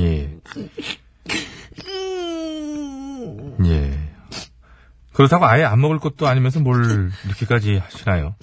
[0.00, 0.38] 예.
[3.64, 3.98] 예.
[5.12, 8.36] 그렇다고 아예 안 먹을 것도 아니면서 뭘 이렇게까지 하시나요?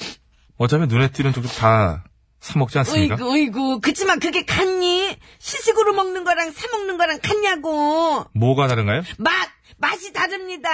[0.58, 2.04] 어차피 눈에 띄는 쪽도 다
[2.44, 3.16] 사 먹지 않습니까?
[3.16, 5.16] 어이구 어이구 그치만 그게 같니?
[5.40, 8.26] 시식으로 먹는 거랑 사 먹는 거랑 같냐고.
[8.34, 9.02] 뭐가 다른가요?
[9.18, 9.32] 맛
[9.78, 10.70] 맛이 다릅니다.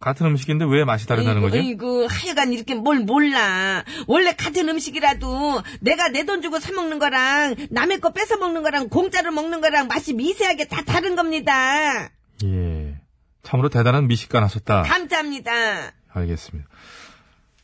[0.00, 1.56] 같은 음식인데 왜 맛이 다르다는 거죠?
[1.58, 3.84] 어이구, 하여간 이렇게 뭘 몰라.
[4.06, 8.88] 원래 같은 음식이라도 내가 내 돈 주고 사 먹는 거랑 남의 거 뺏어 먹는 거랑
[8.88, 12.08] 공짜로 먹는 거랑 맛이 미세하게 다 다른 겁니다.
[12.44, 12.94] 예.
[13.42, 14.82] 참으로 대단한 미식가 나섰다.
[14.82, 15.92] 감사합니다.
[16.14, 16.68] 알겠습니다.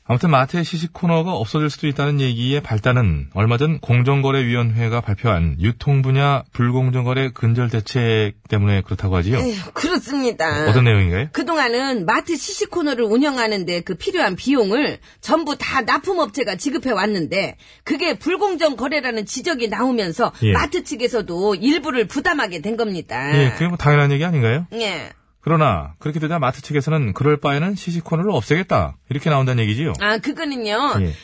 [0.09, 6.45] 아무튼 마트의 시식 코너가 없어질 수도 있다는 얘기의 발단은 얼마 전 공정거래위원회가 발표한 유통 분야
[6.53, 9.37] 불공정거래 근절 대책 때문에 그렇다고 하지요.
[9.37, 10.67] 에휴, 그렇습니다.
[10.67, 11.29] 어떤 내용인가요?
[11.33, 18.77] 그동안은 마트 시식 코너를 운영하는데 그 필요한 비용을 전부 다 납품업체가 지급해 왔는데 그게 불공정
[18.77, 20.53] 거래라는 지적이 나오면서 예.
[20.53, 23.31] 마트 측에서도 일부를 부담하게 된 겁니다.
[23.39, 24.67] 예, 그게 뭐 당연한 얘기 아닌가요?
[24.73, 25.11] 예.
[25.49, 29.95] 그러나 그렇게 되자 마트 측에서는 그럴 바에는 시식 코너를 없애겠다 이렇게 나온다는 얘기지요.
[29.99, 30.97] 아, 그거는요.
[31.01, 31.15] 예.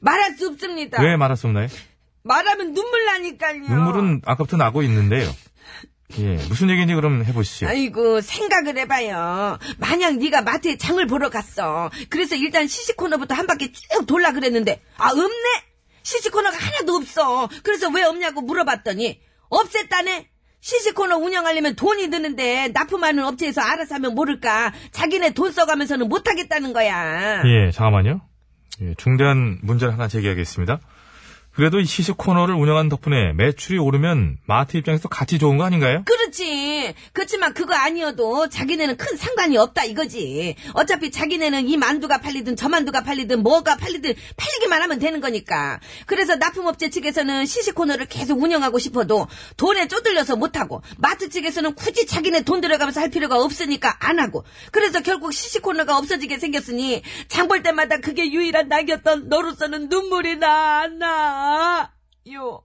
[0.00, 1.02] 말할 수 없습니다.
[1.02, 1.66] 왜 말할 수 없나요?
[2.22, 3.62] 말하면 눈물 나니까요.
[3.62, 5.28] 눈물은 아까부터 나고 있는데요.
[6.18, 7.66] 예, 무슨 얘기인지 그럼 해보시죠.
[7.66, 9.58] 아이고 생각을 해봐요.
[9.78, 11.90] 만약 네가 마트에 장을 보러 갔어.
[12.08, 15.48] 그래서 일단 시식 코너부터 한 바퀴 쭉 돌라 그랬는데 아 없네.
[16.04, 17.48] 시식 코너가 하나도 없어.
[17.64, 19.20] 그래서 왜 없냐고 물어봤더니
[19.50, 20.29] 없앴다네.
[20.60, 24.72] 시식 코너 운영하려면 돈이 드는데 납품하는 업체에서 알아서 하면 모를까.
[24.92, 27.42] 자기네 돈 써가면서는 못하겠다는 거야.
[27.46, 28.20] 예, 잠깐만요.
[28.82, 30.80] 예, 중대한 문제를 하나 제기하겠습니다.
[31.52, 36.02] 그래도 이 시식 코너를 운영한 덕분에 매출이 오르면 마트 입장에서 같이 좋은 거 아닌가요?
[36.04, 36.94] 그 렇지.
[37.12, 40.56] 그렇지만 그거 아니어도 자기네는 큰 상관이 없다 이거지.
[40.72, 45.80] 어차피 자기네는 이 만두가 팔리든 저 만두가 팔리든 뭐가 팔리든 팔리기만 하면 되는 거니까.
[46.06, 52.42] 그래서 납품업체 측에서는 시식 코너를 계속 운영하고 싶어도 돈에 쪼들려서 못하고 마트 측에서는 굳이 자기네
[52.42, 54.44] 돈 들어가면서 할 필요가 없으니까 안 하고.
[54.72, 60.82] 그래서 결국 시식 코너가 없어지게 생겼으니 장 볼 때마다 그게 유일한 낙이었던 너로서는 눈물이 나,
[60.82, 61.90] 안 나.
[62.32, 62.62] 요.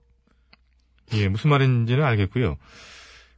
[1.12, 2.56] 예, 무슨 말인지는 알겠고요.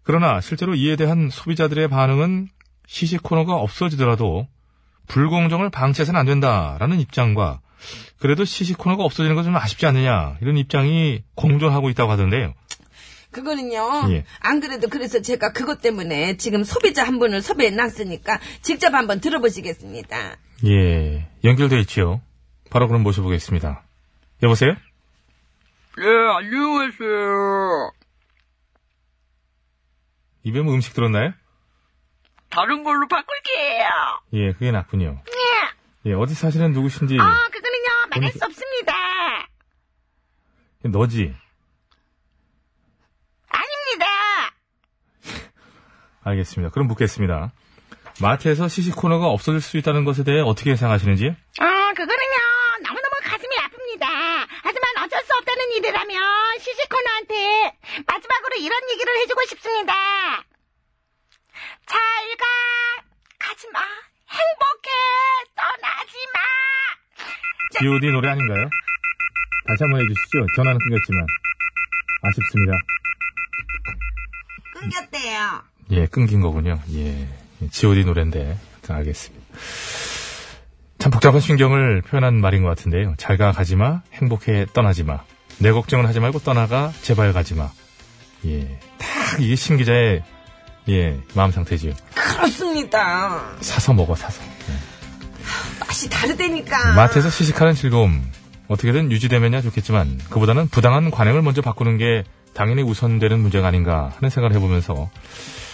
[0.08, 2.48] 그러나 실제로 이에 대한 소비자들의 반응은
[2.86, 4.48] 시식 코너가 없어지더라도
[5.06, 7.60] 불공정을 방치해서는 안 된다라는 입장과
[8.18, 12.54] 그래도 시식 코너가 없어지는 건좀 아쉽지 않느냐 이런 입장이 공존하고 있다고 하던데요.
[13.32, 14.10] 그거는요.
[14.14, 14.24] 예.
[14.40, 20.36] 안 그래도 그래서 제가 그것 때문에 지금 소비자 한 분을 섭외해 놨으니까 직접 한번 들어보시겠습니다.
[20.64, 22.22] 예, 연결돼 있지요.
[22.70, 23.82] 바로 그럼 모셔보겠습니다.
[24.42, 24.70] 여보세요?
[24.70, 26.06] 예,
[26.38, 27.97] 안녕하세요.
[30.44, 31.32] 입에 뭐 음식 들었나요?
[32.50, 33.88] 다른 걸로 바꿀게요.
[34.34, 35.22] 예, 그게 낫군요.
[36.06, 38.92] 예, 어디 사시는 누구신지 아, 그거는요, 말할 수 없습니다.
[40.84, 41.34] 너지?
[43.48, 44.06] 아닙니다.
[46.24, 46.72] 알겠습니다.
[46.72, 47.52] 그럼 묻겠습니다.
[48.22, 51.28] 마트에서 시식 코너가 없어질 수 있다는 것에 대해 어떻게 생각하시는지?
[51.60, 52.36] 아, 그거는요,
[52.82, 54.06] 너무너무 가슴이 아픕니다.
[54.62, 56.97] 하지만 어쩔 수 없다는 일이라면, 시시코너한테
[58.28, 59.94] 마지막으로 이런 얘기를 해주고 싶습니다.
[61.86, 61.98] 잘
[62.36, 62.44] 가,
[63.38, 63.80] 가지 마.
[64.28, 64.90] 행복해,
[65.56, 66.40] 떠나지 마.
[67.80, 68.68] G.O.D 노래 아닌가요?
[69.66, 70.46] 다시 한번 해주시죠.
[70.54, 71.26] 전화는 끊겼지만.
[72.22, 72.72] 아쉽습니다.
[74.74, 75.62] 끊겼대요.
[75.90, 76.80] 예, 끊긴 거군요.
[76.92, 77.28] 예.
[77.70, 78.58] G.O.D 노래인데.
[78.72, 79.46] 하여튼 알겠습니다.
[80.98, 83.14] 참 복잡한 신경을 표현한 말인 것 같은데요.
[83.16, 85.22] 잘가 가지마, 행복해 떠나지마.
[85.60, 87.70] 내 걱정은 하지 말고 떠나가, 제발 가지마.
[88.46, 88.78] 예.
[88.98, 90.22] 딱 이게 신 기자의
[90.88, 91.92] 예, 마음 상태지요.
[92.14, 93.52] 그렇습니다.
[93.60, 94.42] 사서 먹어, 사서.
[95.80, 96.94] 맛이 다르다니까.
[96.94, 98.24] 마트에서 시식하는 즐거움
[98.68, 102.24] 어떻게든 유지되면야 좋겠지만 그보다는 부당한 관행을 먼저 바꾸는 게
[102.54, 105.10] 당연히 우선되는 문제가 아닌가 하는 생각을 해보면서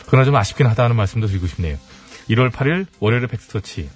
[0.07, 1.77] 그러나 좀 아쉽긴 하다는 말씀도 드리고 싶네요.
[2.31, 3.89] 1월 8일 월요일의 팩스터치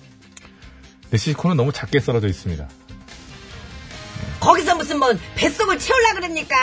[1.11, 2.69] 네, 시시콘은 너무 작게 썰어져 있습니다.
[4.41, 6.57] 거기서 무슨 뭐 뱃속을 채우려 그럽니까?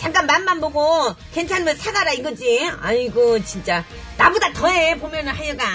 [0.00, 2.66] 잠깐 맛만 보고 괜찮으면 사가라 이거지.
[2.80, 3.84] 아이고 진짜
[4.16, 5.66] 나보다 더해 보면은 하여간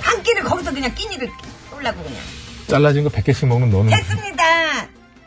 [0.00, 1.28] 한 끼를 거기서 그냥 끼니를
[1.70, 2.20] 쏠라고 그냥.
[2.68, 3.90] 잘라진 거 100개씩 먹는 너는.
[3.90, 4.44] 됐습니다.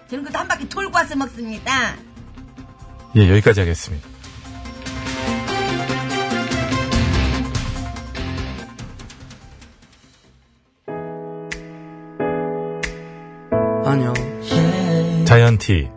[0.09, 1.95] 저는 그것도 한 바퀴 돌고 와서 먹습니다.
[3.17, 4.07] 예, 여기까지 하겠습니다.
[13.85, 14.13] 안녕.
[15.25, 15.89] 자이언티.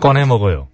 [0.00, 0.68] 꺼내 먹어요.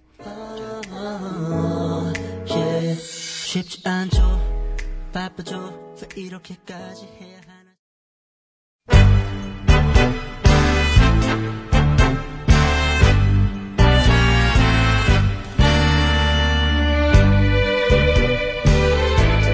[6.43, 7.73] 이렇게까지 해야 하나.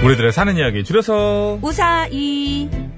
[0.04, 2.89] 우리들의 사는 이야기 줄여서 우사이.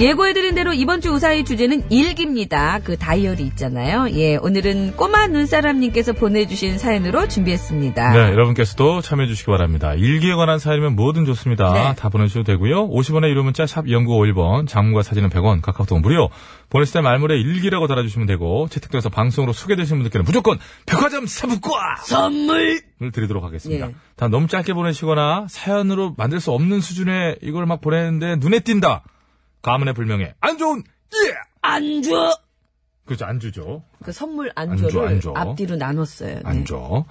[0.00, 2.78] 예고해드린 대로 이번 주 우사의 주제는 일기입니다.
[2.82, 4.08] 그 다이어리 있잖아요.
[4.12, 8.12] 예, 오늘은 꼬마 눈사람님께서 보내주신 사연으로 준비했습니다.
[8.12, 9.92] 네, 여러분께서도 참여해 주시기 바랍니다.
[9.92, 11.72] 일기에 관한 사연이면 뭐든 좋습니다.
[11.74, 11.94] 네.
[11.96, 12.88] 다 보내주셔도 되고요.
[12.88, 16.30] 50원의 유료 문자 샵 연구 51번, 장문과 사진은 100원, 카카오톡 무료.
[16.70, 22.80] 보냈을 때 말물에 일기라고 달아주시면 되고 채택돼서 방송으로 소개되신 분들께는 무조건 백화점 사부과 선물!
[23.02, 23.88] 을 드리도록 하겠습니다.
[23.88, 23.94] 예.
[24.16, 29.02] 다 너무 짧게 보내시거나 사연으로 만들 수 없는 수준의 이걸 막 보내는데 눈에 띈다.
[29.62, 30.34] 가문의 불명예.
[30.40, 30.82] 안 좋은
[31.14, 31.34] 예.
[31.62, 32.10] 안주!
[33.04, 33.24] 그렇죠.
[33.24, 33.82] 안 주죠.
[34.04, 35.32] 그 선물 안 안주를 줘, 안 줘.
[35.34, 36.34] 앞뒤로 나눴어요.
[36.36, 36.40] 네.
[36.44, 37.04] 안 줘.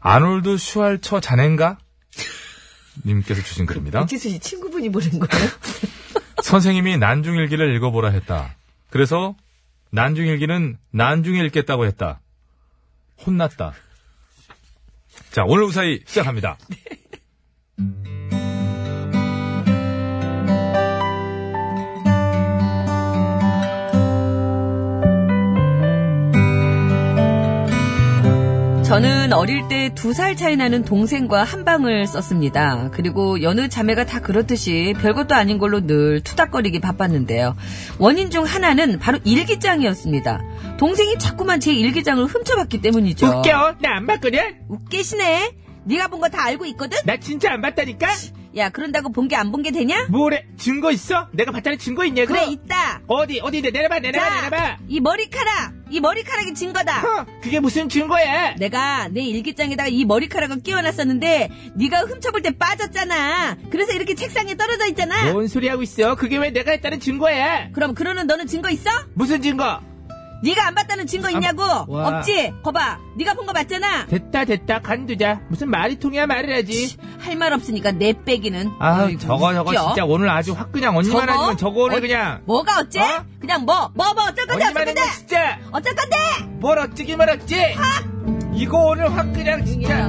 [0.00, 1.78] 아놀드 슈왈처 자넨가?
[3.06, 4.02] 님께서 주신 글입니다.
[4.02, 5.48] 이기수 씨 친구분이 보낸 거예요?
[6.42, 8.54] 선생님이 난중일기를 읽어보라 했다.
[8.90, 9.34] 그래서
[9.90, 12.20] 난중일기는 난중에 읽겠다고 했다.
[13.24, 13.72] 혼났다.
[15.30, 16.58] 자, 오늘 우사히 시작합니다.
[28.84, 32.90] 저는 어릴 때 두 살 차이 나는 동생과 한 방을 썼습니다.
[32.92, 37.56] 그리고 여느 자매가 다 그렇듯이 별것도 아닌 걸로 늘 투닥거리기 바빴는데요.
[37.98, 40.42] 원인 중 하나는 바로 일기장이었습니다.
[40.78, 43.26] 동생이 자꾸만 제 일기장을 훔쳐봤기 때문이죠.
[43.38, 43.76] 웃겨.
[43.80, 44.38] 나 안 봤거든?
[44.68, 45.52] 웃기시네.
[45.84, 46.98] 네가 본 거 다 알고 있거든?
[47.04, 48.08] 나 진짜 안 봤다니까?
[48.56, 50.06] 야, 그런다고 본 게 안 본 게 되냐?
[50.10, 50.44] 뭐래?
[50.56, 51.28] 증거 있어?
[51.32, 52.32] 내가 봤다는 증거 있냐고?
[52.32, 53.00] 그래, 있다.
[53.06, 54.76] 어디, 어디, 내- 내려봐, 내려봐, 자, 내려봐.
[54.88, 55.72] 이 머리카락.
[55.90, 57.00] 이 머리카락이 증거다.
[57.00, 58.54] 허, 그게 무슨 증거야?
[58.56, 63.56] 내가 내 일기장에다가 이 머리카락을 끼워놨었는데 네가 훔쳐볼 때 빠졌잖아.
[63.70, 65.32] 그래서 이렇게 책상에 떨어져 있잖아.
[65.32, 66.14] 뭔 소리 하고 있어?
[66.14, 67.70] 그게 왜 내가 했다는 증거야?
[67.72, 68.90] 그럼 그러는 너는 증거 있어?
[69.14, 69.80] 무슨 증거?
[70.42, 71.62] 네가 안 봤다는 증거 있냐고?
[71.88, 72.18] 와.
[72.18, 72.52] 없지?
[72.62, 72.98] 거봐.
[73.16, 74.06] 네가 본 거 맞잖아.
[74.06, 75.40] 됐다, 됐다, 간두자.
[75.48, 76.96] 무슨 말이 통해야 말을 하지.
[77.20, 78.70] 할 말 없으니까 내 빼기는.
[78.78, 79.86] 아, 어이구, 저거, 저거, 웃겨.
[79.88, 81.32] 진짜 오늘 아주 확 그냥 언니만 저거?
[81.32, 82.42] 하지만 저거 오늘 어, 그냥.
[82.44, 83.00] 뭐가 어째?
[83.00, 83.24] 어?
[83.40, 83.90] 그냥 뭐?
[83.94, 85.00] 뭐, 뭐, 어쩔 건데, 어쩔 언니만 건데?
[85.16, 85.58] 진짜.
[85.72, 86.16] 어쩔 건데?
[86.60, 87.56] 뭘 어찌기만 어찌?
[88.54, 90.08] 이거 오늘 확 그냥 진짜.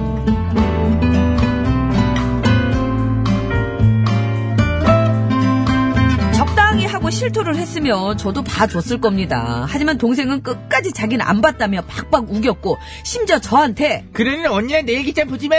[6.75, 9.65] 적당히 하고 실토를 했으면 저도 봐줬을 겁니다.
[9.69, 15.47] 하지만 동생은 끝까지 자기는 안 봤다며 박박 우겼고, 심지어 저한테, 그러는 언니랑 내 일기장 보지
[15.47, 15.55] 마.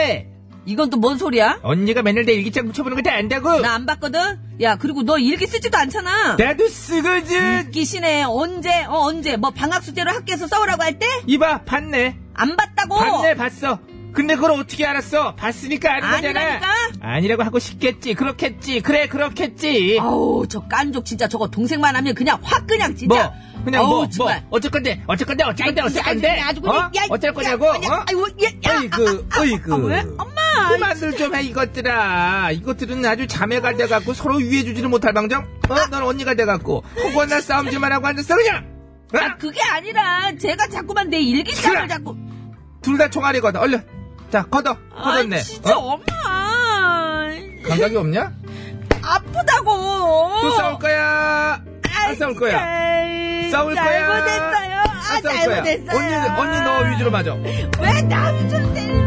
[0.66, 1.60] 이건 또 뭔 소리야?
[1.62, 3.60] 언니가 맨날 내 일기장 묻혀보는 거 다 안다고.
[3.60, 4.20] 나 안 봤거든?
[4.60, 6.36] 야, 그리고 너 일기 쓰지도 않잖아.
[6.38, 7.70] 나도 쓰거든.
[7.70, 8.24] 기시네.
[8.24, 9.36] 언제, 어, 언제?
[9.38, 11.06] 뭐 방학 숙제로 학교에서 써오라고 할 때?
[11.26, 12.16] 이봐, 봤네.
[12.34, 12.96] 안 봤다고?
[12.96, 13.78] 봤네, 봤어.
[14.16, 15.34] 근데 그걸 어떻게 알았어?
[15.34, 16.40] 봤으니까 아는 거잖아.
[16.40, 16.68] 아니라니까?
[17.02, 18.14] 아니라고 하고 싶겠지.
[18.14, 18.80] 그렇겠지.
[18.80, 19.98] 그래, 그렇겠지.
[20.00, 23.14] 아우, 저 깐족 진짜 저거 동생만 하면 그냥 확 그냥 진짜.
[23.14, 23.62] 뭐?
[23.62, 24.46] 그냥 아우, 뭐, 뭐, 정말.
[24.48, 26.62] 어쩔 건데, 어쩔 건데, 어쩔 건데, 야, 어쩔 야, 건데, 아주 어?
[26.62, 28.04] 그냥, 야, 어쩔 야, 거냐고, 야, 어?
[28.08, 29.74] 아이고, 야, 야, 어이구, 아, 아, 어이구.
[29.74, 30.00] 아, 왜?
[30.16, 30.68] 엄마!
[30.70, 32.52] 그만들 좀 해, 이것들아.
[32.52, 35.42] 이것들은 아주 자매가 돼갖고 서로 위해주지를 못할 방정?
[35.68, 35.74] 어?
[35.90, 36.84] 넌 언니가 돼갖고.
[36.96, 38.64] 혹은 나 싸움 좀 하라고 앉았어, 그냥!
[39.14, 39.18] 어?
[39.18, 41.86] 아, 그게 아니라, 제가 자꾸만 내 일기장을.
[41.88, 42.16] 자꾸.
[42.80, 43.60] 둘 다 총알이거든.
[43.60, 43.95] 얼른.
[44.30, 44.76] 자, 걷어.
[44.90, 45.36] 걷었네.
[45.36, 45.92] 아, 진짜 어?
[45.94, 46.04] 엄마.
[47.68, 48.32] 감각이 없냐?
[49.02, 50.40] 아프다고.
[50.42, 51.62] 또 싸울 거야.
[52.06, 52.58] 안 싸울 거야.
[52.58, 53.84] 아이, 싸울 거야.
[53.84, 54.76] 잘못했어요.
[54.78, 55.62] 아, 거야.
[55.62, 55.96] 잘못했어요.
[55.96, 57.34] 언니, 언니 너 위주로 맞아.
[57.34, 59.06] 왜 남줄 때리는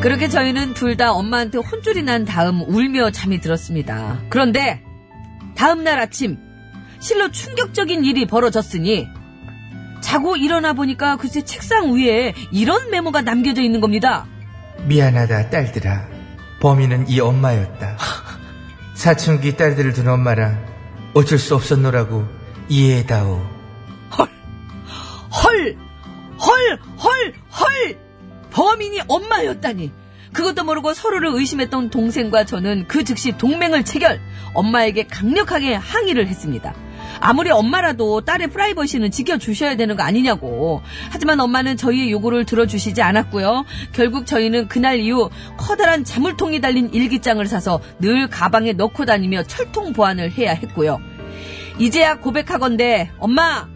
[0.00, 4.18] 그렇게 저희는 둘 다 엄마한테 혼쭐이 난 다음 울며 잠이 들었습니다.
[4.30, 4.82] 그런데
[5.58, 6.38] 다음날 아침
[7.00, 9.08] 실로 충격적인 일이 벌어졌으니
[10.00, 14.26] 자고 일어나 보니까 글쎄 책상 위에 이런 메모가 남겨져 있는 겁니다.
[14.84, 16.06] 미안하다, 딸들아.
[16.60, 17.96] 범인은 이 엄마였다.
[18.94, 20.56] 사춘기 딸들을 둔 엄마라
[21.14, 22.24] 어쩔 수 없었노라고
[22.68, 23.44] 이해해다오.
[24.16, 24.28] 헐!
[25.32, 25.76] 헐!
[26.38, 27.34] 헐!
[27.50, 27.98] 헐!
[28.52, 29.92] 범인이 엄마였다니.
[30.32, 34.20] 그것도 모르고 서로를 의심했던 동생과 저는 그 즉시 동맹을 체결,
[34.54, 36.74] 엄마에게 강력하게 항의를 했습니다.
[37.20, 40.82] 아무리 엄마라도 딸의 프라이버시는 지켜주셔야 되는 거 아니냐고.
[41.10, 43.64] 하지만 엄마는 저희의 요구를 들어주시지 않았고요.
[43.92, 50.32] 결국 저희는 그날 이후 커다란 자물통이 달린 일기장을 사서 늘 가방에 넣고 다니며 철통 보안을
[50.32, 51.00] 해야 했고요.
[51.78, 53.68] 이제야 고백하건대 엄마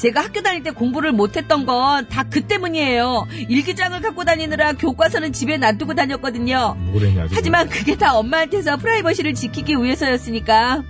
[0.00, 3.26] 제가 학교 다닐 때 공부를 못했던 건 다 그 때문이에요.
[3.48, 6.74] 일기장을 갖고 다니느라 교과서는 집에 놔두고 다녔거든요.
[6.78, 7.26] 뭐랬냐.
[7.32, 10.82] 하지만 그게 다 엄마한테서 프라이버시를 지키기 위해서였으니까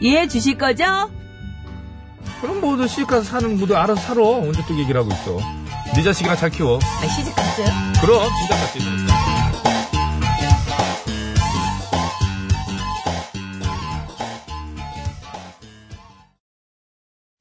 [0.00, 0.84] 이해해 주실 거죠?
[2.40, 4.22] 그럼 모두 시집 가서 사는 모두 알아서 살아.
[4.22, 5.38] 언제 또 얘기를 하고 있어.
[5.94, 6.78] 네 자식이나 잘 키워.
[6.82, 7.66] 아, 시집 갔어요?
[8.00, 8.78] 그럼 진짜 같지.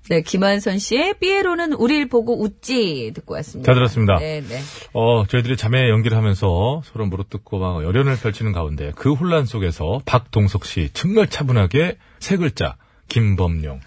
[0.09, 3.67] 네, 김한선 씨의 삐에로는 우릴 보고 웃지 듣고 왔습니다.
[3.67, 4.17] 잘 들었습니다.
[4.17, 4.59] 네, 네.
[4.93, 10.65] 어, 저희들이 자매 연기를 하면서 서로 물어뜯고 막 열연을 펼치는 가운데 그 혼란 속에서 박동석
[10.65, 12.75] 씨 정말 차분하게 세 글자
[13.07, 13.79] 김범용.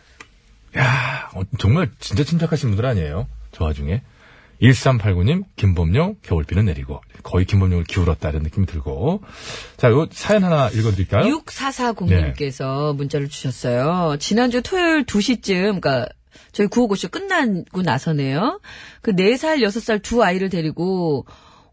[0.79, 3.27] 야, 어, 정말 진짜 침착하신 분들 아니에요?
[3.51, 4.03] 저 와중에
[4.63, 9.23] 1389님 김범용 겨울비는 내리고 거의 김범용을 기울었다 이런 느낌이 들고
[9.77, 11.25] 자, 요 사연 하나 읽어드릴까요?
[11.39, 14.17] 6440님께서 문자를 주셨어요.
[14.19, 16.07] 지난주 토요일 2시쯤, 그니까,
[16.53, 18.61] 저희 구호고쇼 끝나고 나서네요.
[19.03, 21.27] 그 4살, 6살 두 아이를 데리고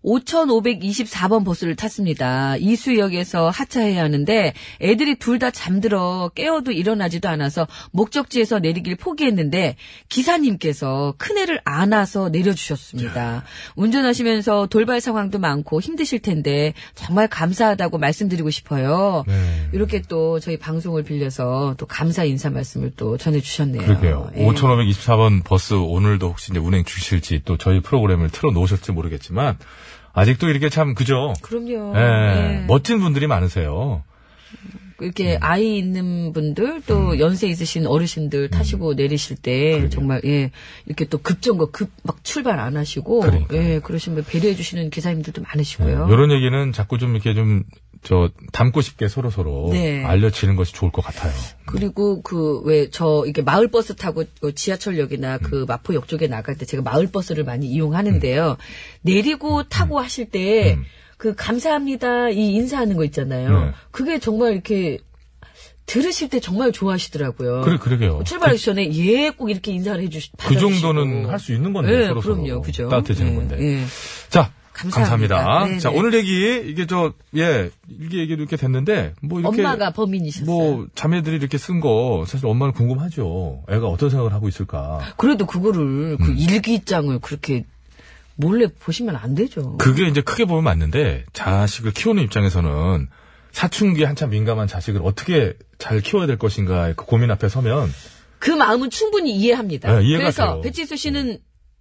[0.03, 2.55] 5524번 버스를 탔습니다.
[2.57, 9.77] 이수역에서 하차해야 하는데 애들이 둘 다 잠들어 깨어도 일어나지도 않아서 목적지에서 내리길 포기했는데
[10.09, 13.45] 기사님께서 큰애를 안아서 내려주셨습니다.
[13.77, 19.23] 운전하시면서 돌발 상황도 많고 힘드실 텐데 정말 감사하다고 말씀드리고 싶어요.
[19.27, 19.69] 네.
[19.71, 23.81] 이렇게 또 저희 방송을 빌려서 또 감사 인사 말씀을 또 전해주셨네요.
[23.83, 24.31] 그러게요.
[24.35, 24.45] 예.
[24.45, 29.57] 5524번 버스 오늘도 혹시 이제 운행 주실지 또 저희 프로그램을 틀어 놓으실지 모르겠지만
[30.13, 31.33] 아직도 이렇게 참 그죠?
[31.41, 31.93] 그럼요.
[31.97, 32.01] 예,
[32.61, 32.65] 예.
[32.67, 34.03] 멋진 분들이 많으세요.
[35.01, 35.37] 이렇게 음.
[35.41, 39.71] 아이 있는 분들 또 연세 있으신 어르신들 타시고 내리실 때 음.
[39.71, 39.89] 그러게요.
[39.89, 40.51] 정말 예
[40.85, 43.61] 이렇게 또 급정거 급 막 출발 안 하시고 그러니까요.
[43.61, 46.07] 예 그러신 분 배려해 주시는 기사님들도 많으시고요.
[46.11, 47.63] 이런 얘기는 자꾸 좀 이렇게 좀
[48.01, 50.03] 저 담고 싶게 서로 서로 네.
[50.05, 51.33] 알려지는 것이 좋을 것 같아요.
[51.65, 55.39] 그리고 그 왜 저 이게 마을 버스 타고 그 지하철역이나 음.
[55.43, 58.57] 그 마포역 쪽에 나갈 때 제가 마을 버스를 많이 이용하는데요.
[59.01, 60.85] 내리고 타고 하실 때 음.
[61.17, 63.65] 그 감사합니다 이 인사하는 거 있잖아요.
[63.65, 63.71] 네.
[63.91, 64.99] 그게 정말 이렇게
[65.85, 67.61] 들으실 때 정말 좋아하시더라고요.
[67.61, 68.21] 그래, 그러게요.
[68.23, 70.31] 출발하기 전에 예 꼭 이렇게 인사를 해주시.
[70.37, 72.89] 그 정도는 할 수 있는 건데 네, 서로 그럼요, 서로 그죠.
[72.89, 73.57] 따뜻해지는 예, 건데.
[73.59, 73.83] 예.
[74.29, 74.51] 자,
[74.81, 75.35] 감사합니다.
[75.35, 75.65] 감사합니다.
[75.65, 75.97] 네, 자, 네.
[75.97, 80.45] 오늘 얘기 이게 저 예, 이게 얘기 이렇게 됐는데 뭐 이렇게 엄마가 범인이셨어요.
[80.45, 83.63] 뭐 자매들이 이렇게 쓴 거 사실 엄마는 궁금하죠.
[83.69, 84.99] 애가 어떤 생각을 하고 있을까.
[85.17, 86.17] 그래도 그거를 음.
[86.17, 87.65] 그 일기장을 그렇게
[88.35, 89.77] 몰래 보시면 안 되죠.
[89.77, 93.07] 그게 이제 크게 보면 맞는데 자식을 키우는 입장에서는
[93.51, 97.91] 사춘기에 한참 민감한 자식을 어떻게 잘 키워야 될 것인가의 그 고민 앞에 서면
[98.37, 99.91] 그 마음은 충분히 이해합니다.
[99.99, 100.61] 네, 이해가 그래서 돼요.
[100.61, 101.39] 배치수 씨는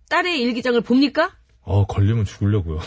[0.09, 1.31] 딸의 일기장을 봅니까?
[1.69, 2.81] 어 걸리면 죽으려고요.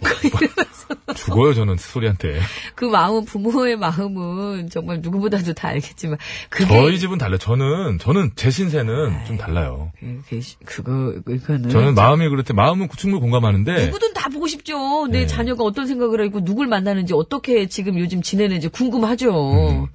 [1.16, 2.40] 죽어요 저는 소리한테.
[2.74, 6.16] 그 마음은 부모의 마음은 정말 누구보다도 다 알겠지만
[6.48, 7.38] 그게 저희 집은 달라요.
[7.38, 9.92] 저는 저는 제 신세는 좀 달라요.
[9.98, 15.08] 그게 그거 이거는 저는 마음이 때 마음은 충분히 공감하는데 누구든 다 보고 싶죠.
[15.08, 15.26] 내 네.
[15.26, 19.88] 자녀가 어떤 생각을 하고 누굴 만나는지 어떻게 지금 요즘 지내는지 궁금하죠.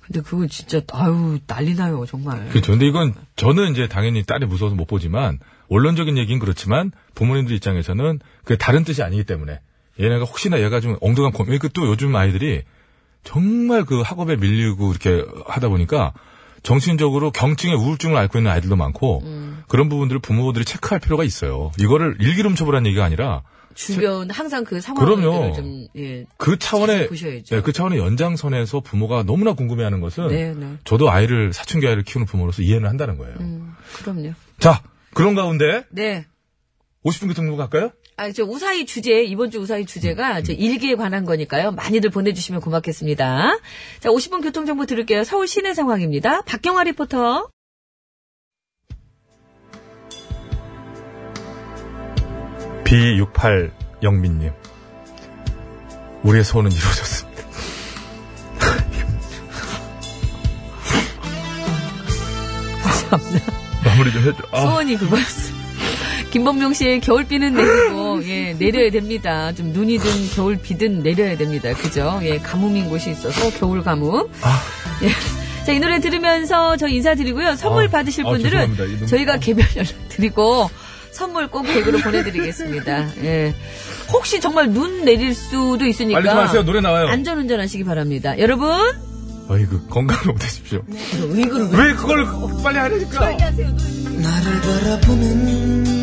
[0.00, 2.48] 근데 그거 진짜 아유 난리 나요 정말.
[2.50, 2.72] 그렇죠.
[2.72, 5.38] 근데 이건 저는 이제 당연히 딸이 무서워서 못 보지만
[5.70, 9.60] 원론적인 얘기는 그렇지만 부모님들 입장에서는 그게 다른 뜻이 아니기 때문에
[9.98, 12.62] 얘네가 혹시나 얘가 좀 엉뚱한 고민 그또 요즘 아이들이
[13.24, 16.12] 정말 그 학업에 밀리고 이렇게 하다 보니까
[16.62, 19.22] 정신적으로 경증의 우울증을 앓고 있는 아이들도 많고
[19.68, 21.70] 그런 부분들을 부모들이 체크할 필요가 있어요.
[21.78, 23.42] 이거를 훔쳐보라는 얘기가 아니라
[23.74, 25.22] 주변 항상 그 상황을.
[25.54, 26.26] 좀 예.
[26.36, 27.08] 그 차원의.
[27.48, 30.74] 네, 그 차원의 연장선에서 부모가 너무나 궁금해하는 것은 네, 네.
[30.84, 33.36] 저도 아이를 사춘기 아이를 키우는 부모로서 이해는 한다는 거예요.
[33.40, 34.32] 음, 그럼요.
[34.58, 34.82] 자
[35.14, 36.26] 그런 가운데 네.
[37.04, 37.92] 50분 교통부 갈까요?
[38.16, 40.44] 아, 저 우사히 주제, 이번 주 우사히 주제가 음.
[40.44, 41.72] 저 일기에 관한 거니까요.
[41.72, 43.58] 많이들 보내주시면 고맙겠습니다.
[44.00, 45.24] 자, 50분 교통정보 들을게요.
[45.24, 46.42] 서울 시내 상황입니다.
[46.42, 47.48] 박경화 리포터.
[52.84, 54.52] B68 영민님.
[56.24, 57.30] 우리의 소원은 이루어졌습니다.
[63.84, 64.36] 마무리 좀 해줘.
[64.52, 65.52] 아, 소원이 그거였어.
[66.30, 69.52] 김범용 씨의 겨울비는 내리고, 예, 내려야 됩니다.
[69.52, 71.72] 좀 눈이든 겨울비든 내려야 됩니다.
[71.74, 72.20] 그죠?
[72.22, 74.28] 예, 가뭄인 곳이 있어서 겨울 가뭄.
[74.42, 74.62] 아.
[75.02, 75.08] 예.
[75.64, 77.56] 자, 이 노래 들으면서 저 인사드리고요.
[77.56, 78.84] 선물 아, 받으실 아, 분들은 죄송합니다.
[78.84, 79.36] 이 눈- 저희가 아.
[79.38, 80.70] 개별 연락 드리고
[81.10, 83.08] 선물 꼭 댁으로 보내드리겠습니다.
[83.24, 83.54] 예.
[84.12, 86.62] 혹시 정말 눈 내릴 수도 있으니까 빨리 좀 하세요.
[86.64, 87.08] 노래 나와요.
[87.08, 88.38] 안전운전 하시기 바랍니다.
[88.38, 88.70] 여러분
[89.50, 90.80] 어이구, 건강을 못하십시오.
[91.34, 92.24] 이걸 왜왜 그걸
[92.62, 93.30] 빨리 하려니까?
[93.30, 95.99] 나를 바라보는